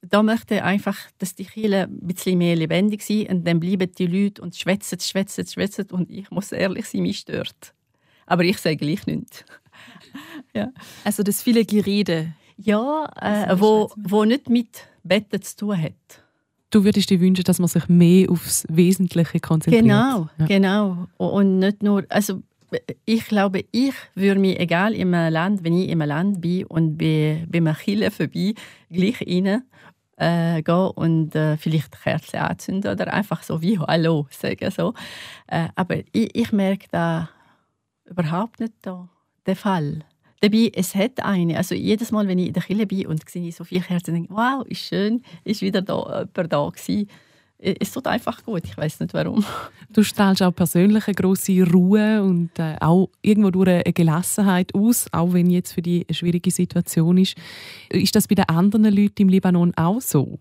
da 0.01 0.23
möchte 0.23 0.65
einfach, 0.65 0.99
dass 1.19 1.35
die 1.35 1.45
Kirche 1.45 1.83
ein 1.83 2.01
bisschen 2.01 2.39
mehr 2.39 2.57
lebendig 2.57 3.03
sind 3.03 3.29
und 3.29 3.47
dann 3.47 3.61
bleiben 3.61 3.93
die 3.93 4.07
Leute 4.07 4.43
und 4.43 4.57
schwätzen, 4.57 4.99
schwätzen, 4.99 5.47
schwätzen 5.47 5.91
und 5.91 6.11
ich 6.11 6.31
muss 6.31 6.53
ehrlich 6.53 6.87
sein, 6.87 7.03
mich 7.03 7.19
stört. 7.19 7.75
Aber 8.27 8.45
ich 8.45 8.59
sage 8.59 8.77
gleich 8.77 9.07
nichts. 9.07 9.45
Also 11.05 11.23
das 11.23 11.43
viele 11.43 11.65
Gerede. 11.65 12.35
Ja, 12.57 13.07
äh, 13.21 13.47
der 13.47 13.61
wo, 13.61 13.91
wo 13.97 14.25
nicht 14.25 14.49
mit 14.51 14.87
Betten 15.03 15.41
zu 15.43 15.57
tun 15.57 15.83
hat. 15.83 15.93
Du 16.71 16.85
würdest 16.85 17.11
dir 17.11 17.21
wünschen, 17.21 17.45
dass 17.45 17.59
man 17.59 17.69
sich 17.69 17.89
mehr 17.89 18.31
aufs 18.31 18.65
Wesentliche 18.69 19.41
konzentriert. 19.41 19.83
Genau, 19.85 20.29
Ja. 20.39 20.47
genau. 20.47 21.07
Und 21.19 21.59
nicht 21.59 21.83
nur, 21.83 22.05
also 22.09 22.43
ich 23.05 23.27
glaube, 23.27 23.65
ich 23.73 23.93
würde 24.15 24.41
mich, 24.41 24.59
egal 24.59 24.95
in 24.95 25.15
einem 25.15 25.33
Land, 25.33 25.65
wenn 25.65 25.75
ich 25.77 25.89
in 25.89 26.01
einem 26.01 26.09
Land 26.09 26.41
bin 26.41 26.65
und 26.67 26.97
bei, 26.97 27.47
bei 27.51 27.59
einer 27.59 27.75
Kirche 27.75 28.11
vorbei, 28.11 28.55
gleich 28.91 29.21
rein 29.21 29.63
äh, 30.17 30.63
gehen 30.63 30.91
und 30.95 31.35
äh, 31.35 31.57
vielleicht 31.59 32.01
Kerzen 32.03 32.39
anzünden 32.39 32.91
oder 32.93 33.13
einfach 33.13 33.43
so 33.43 33.61
wie 33.61 33.79
Hallo 33.79 34.27
sagen. 34.31 34.71
So. 34.71 34.95
Äh, 35.49 35.69
aber 35.75 35.99
ich, 36.13 36.35
ich 36.35 36.53
merke 36.53 36.87
da 36.91 37.29
überhaupt 38.05 38.61
nicht 38.61 38.73
da, 38.83 39.09
den 39.47 39.57
Fall. 39.57 40.05
Dabei, 40.41 40.73
es 40.75 40.95
hat 40.97 41.23
eine. 41.23 41.57
Also 41.57 41.75
jedes 41.77 42.11
Mal, 42.11 42.27
wenn 42.27 42.39
ich 42.39 42.49
in 42.49 42.53
der 42.53 42.65
Kirche 42.65 42.87
bin 42.87 43.07
und 43.07 43.29
sehe 43.29 43.53
so 43.53 43.63
viele 43.63 43.83
Kerzen, 43.83 44.15
denke 44.15 44.33
ich, 44.33 44.37
wow, 44.37 44.67
ist 44.67 44.81
schön, 44.81 45.23
ist 45.45 45.63
wieder 45.63 45.83
da, 45.83 46.27
jemand 46.35 46.53
da 46.53 46.69
gewesen. 46.69 47.09
Es 47.59 47.93
tut 47.93 48.09
einfach 48.09 48.43
gut, 48.45 48.63
ich 48.65 48.77
weiß 48.77 48.99
nicht 48.99 49.15
warum. 49.15 49.45
Du 49.93 50.03
strahlst 50.03 50.43
auch 50.43 50.51
persönlich 50.51 51.07
eine 51.07 51.15
grosse 51.15 51.63
Ruhe 51.63 52.21
und 52.21 52.59
äh, 52.59 52.77
auch 52.81 53.09
irgendwo 53.21 53.53
durch 53.53 53.69
eine 53.69 53.93
Gelassenheit 53.93 54.75
aus, 54.75 55.07
auch 55.13 55.33
wenn 55.33 55.49
jetzt 55.49 55.75
für 55.75 55.83
die 55.83 56.05
eine 56.09 56.15
schwierige 56.15 56.51
Situation 56.51 57.19
ist. 57.19 57.37
Ist 57.91 58.17
das 58.17 58.27
bei 58.27 58.35
den 58.35 58.49
anderen 58.49 58.93
Leuten 58.93 59.23
im 59.23 59.29
Libanon 59.29 59.73
auch 59.77 60.01
so? 60.01 60.41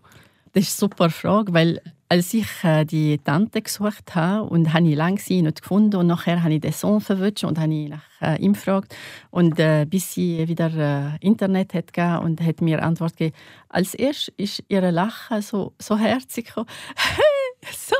Das 0.52 0.64
ist 0.64 0.82
eine 0.82 0.90
super 0.90 1.10
Frage, 1.10 1.52
weil 1.52 1.80
als 2.12 2.34
ich 2.34 2.62
äh, 2.62 2.84
die 2.84 3.16
Tante 3.16 3.62
gesucht 3.62 4.14
habe 4.14 4.42
und 4.42 4.74
habe 4.74 4.86
ich 4.86 4.96
lange 4.96 5.18
sie 5.18 5.40
nicht 5.40 5.62
gefunden 5.62 5.96
und 5.96 6.08
nachher 6.08 6.42
habe 6.42 6.52
ich 6.52 6.60
den 6.60 6.72
Sohn 6.72 7.00
verwünscht 7.00 7.42
und 7.44 7.58
habe 7.58 7.72
ich 7.72 7.88
nach 7.88 8.02
äh, 8.20 8.38
ihm 8.38 8.52
gefragt 8.52 8.94
und 9.30 9.58
äh, 9.58 9.86
bis 9.88 10.12
sie 10.12 10.46
wieder 10.46 11.16
äh, 11.22 11.26
Internet 11.26 11.72
hat 11.72 11.94
gegeben 11.94 12.18
und 12.18 12.42
hat 12.42 12.60
mir 12.60 12.82
Antwort 12.82 13.16
gegeben. 13.16 13.34
Als 13.70 13.94
erstes 13.94 14.34
ist 14.36 14.62
ihre 14.68 14.90
Lachen 14.90 15.40
so 15.40 15.72
so 15.78 15.96
herzig 15.96 16.48
gekommen. 16.48 16.68
So, 17.70 17.94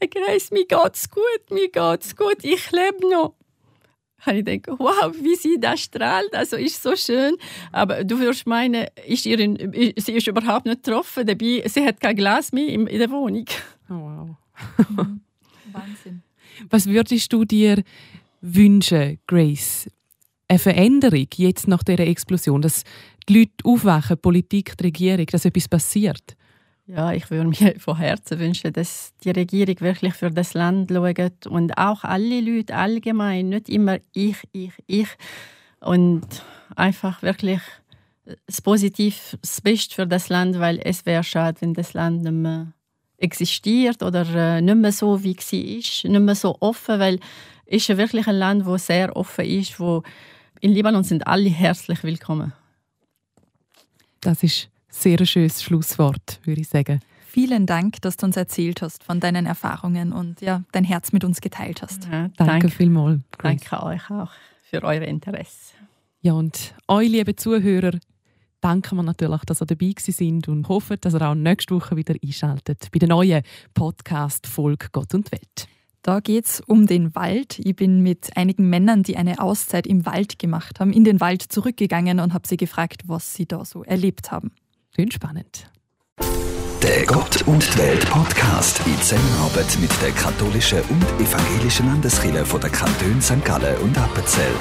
Grace, 0.00 0.50
mir 0.50 0.66
geht's 0.66 1.08
gut, 1.08 1.50
mir 1.50 1.70
geht's 1.70 2.16
gut, 2.16 2.38
ich 2.42 2.72
lebe 2.72 3.08
noch 3.08 3.34
habe 4.26 4.38
ich 4.38 4.44
gedacht, 4.44 4.78
wow, 4.78 5.14
wie 5.20 5.36
sie 5.36 5.58
da 5.58 5.76
strahlt, 5.76 6.34
also 6.34 6.56
ist 6.56 6.82
so 6.82 6.96
schön. 6.96 7.36
Aber 7.72 8.04
du 8.04 8.18
wirst 8.20 8.46
meinen, 8.46 8.86
ist 9.06 9.26
ihr 9.26 9.38
in, 9.38 9.92
sie 9.96 10.12
ist 10.12 10.26
überhaupt 10.26 10.66
nicht 10.66 10.84
getroffen, 10.84 11.26
dabei, 11.26 11.62
sie 11.66 11.84
hat 11.84 12.00
kein 12.00 12.16
Glas 12.16 12.52
mehr 12.52 12.68
in, 12.68 12.86
in 12.86 12.98
der 12.98 13.10
Wohnung. 13.10 13.46
Oh, 13.88 13.94
wow. 13.94 14.36
Wahnsinn. 15.72 16.22
Was 16.68 16.86
würdest 16.86 17.32
du 17.32 17.44
dir 17.44 17.82
wünschen, 18.40 19.18
Grace? 19.26 19.88
Eine 20.48 20.58
Veränderung 20.58 21.28
jetzt 21.36 21.68
nach 21.68 21.82
dieser 21.82 22.06
Explosion, 22.06 22.60
dass 22.60 22.84
die 23.28 23.38
Leute 23.38 23.52
aufwachen, 23.64 24.16
die 24.16 24.20
Politik, 24.20 24.76
die 24.76 24.84
Regierung, 24.84 25.26
dass 25.26 25.44
etwas 25.44 25.68
passiert? 25.68 26.36
Ja, 26.92 27.12
ich 27.12 27.30
würde 27.30 27.48
mir 27.48 27.74
von 27.78 27.96
Herzen 27.96 28.38
wünschen, 28.40 28.72
dass 28.72 29.12
die 29.22 29.30
Regierung 29.30 29.80
wirklich 29.80 30.14
für 30.14 30.30
das 30.30 30.54
Land 30.54 30.90
schaut 30.90 31.46
und 31.46 31.78
auch 31.78 32.02
alle 32.02 32.40
Leute 32.40 32.74
allgemein, 32.74 33.50
nicht 33.50 33.68
immer 33.68 33.98
ich, 34.12 34.38
ich, 34.52 34.72
ich. 34.86 35.08
Und 35.80 36.26
einfach 36.74 37.22
wirklich 37.22 37.60
das 38.46 38.60
Positive, 38.60 39.14
das 39.40 39.60
Beste 39.60 39.94
für 39.94 40.06
das 40.06 40.28
Land, 40.28 40.58
weil 40.58 40.80
es 40.82 41.06
wäre 41.06 41.22
schade, 41.22 41.60
wenn 41.60 41.74
das 41.74 41.94
Land 41.94 42.22
nicht 42.22 42.32
mehr 42.32 42.72
existiert 43.18 44.02
oder 44.02 44.26
äh, 44.34 44.60
nicht 44.60 44.76
mehr 44.76 44.92
so, 44.92 45.22
wie 45.22 45.36
es 45.38 45.52
ist, 45.52 46.04
nicht 46.04 46.20
mehr 46.20 46.34
so 46.34 46.56
offen, 46.58 46.98
weil 46.98 47.20
es 47.66 47.88
ist 47.88 47.98
wirklich 47.98 48.26
ein 48.26 48.36
Land, 48.36 48.66
wo 48.66 48.76
sehr 48.78 49.14
offen 49.16 49.44
ist, 49.44 49.78
wo 49.78 50.02
in 50.60 50.72
Libanon 50.72 51.04
sind 51.04 51.26
alle 51.26 51.50
herzlich 51.50 52.02
willkommen. 52.02 52.52
Das 54.20 54.42
ist 54.42 54.69
sehr 54.90 55.24
schönes 55.24 55.62
Schlusswort, 55.62 56.40
würde 56.44 56.60
ich 56.60 56.68
sagen. 56.68 57.00
Vielen 57.26 57.66
Dank, 57.66 58.02
dass 58.02 58.16
du 58.16 58.26
uns 58.26 58.36
erzählt 58.36 58.82
hast 58.82 59.04
von 59.04 59.20
deinen 59.20 59.46
Erfahrungen 59.46 60.12
und 60.12 60.40
ja, 60.40 60.64
dein 60.72 60.82
Herz 60.84 61.12
mit 61.12 61.22
uns 61.22 61.40
geteilt 61.40 61.80
hast. 61.80 62.04
Ja, 62.06 62.22
Danke, 62.22 62.34
danke, 62.36 62.68
vielmals. 62.70 63.20
Grace. 63.30 63.60
danke 63.60 63.86
euch 63.86 64.10
auch 64.10 64.30
für 64.68 64.82
euer 64.82 65.02
Interesse. 65.02 65.74
Ja, 66.22 66.32
und 66.32 66.74
euch, 66.88 67.08
liebe 67.08 67.36
Zuhörer, 67.36 67.92
danken 68.60 68.96
wir 68.96 69.02
natürlich, 69.04 69.42
dass 69.42 69.62
ihr 69.62 69.66
dabei 69.66 69.90
gewesen 69.90 70.12
sind 70.12 70.48
und 70.48 70.68
hoffen, 70.68 70.96
dass 71.00 71.14
ihr 71.14 71.22
auch 71.22 71.34
nächste 71.34 71.74
Woche 71.74 71.96
wieder 71.96 72.14
einschaltet 72.22 72.88
bei 72.92 72.98
der 72.98 73.08
neuen 73.08 73.42
Podcast-Folge 73.74 74.88
Gott 74.92 75.14
und 75.14 75.30
Welt. 75.32 75.68
Da 76.02 76.20
geht 76.20 76.46
es 76.46 76.60
um 76.60 76.86
den 76.86 77.14
Wald. 77.14 77.58
Ich 77.58 77.76
bin 77.76 78.02
mit 78.02 78.36
einigen 78.36 78.70
Männern, 78.70 79.02
die 79.02 79.16
eine 79.16 79.38
Auszeit 79.40 79.86
im 79.86 80.06
Wald 80.06 80.38
gemacht 80.38 80.80
haben, 80.80 80.92
in 80.92 81.04
den 81.04 81.20
Wald 81.20 81.42
zurückgegangen 81.42 82.20
und 82.20 82.32
habe 82.32 82.48
sie 82.48 82.56
gefragt, 82.56 83.02
was 83.06 83.34
sie 83.34 83.46
da 83.46 83.64
so 83.64 83.84
erlebt 83.84 84.32
haben. 84.32 84.50
Schön 84.94 85.10
spannend. 85.12 85.70
Der 86.82 87.06
Gott 87.06 87.42
und 87.46 87.62
die 87.62 87.78
Welt 87.78 88.10
Podcast 88.10 88.80
in 88.86 89.00
Zusammenarbeit 89.00 89.78
mit 89.80 89.90
der 90.02 90.10
katholischen 90.10 90.80
und 90.82 91.04
evangelischen 91.20 91.86
Landeskirche 91.86 92.44
von 92.44 92.60
der 92.60 92.70
Kantone 92.70 93.22
St. 93.22 93.44
Gallen 93.44 93.78
und 93.78 93.96
Appenzell. 93.96 94.52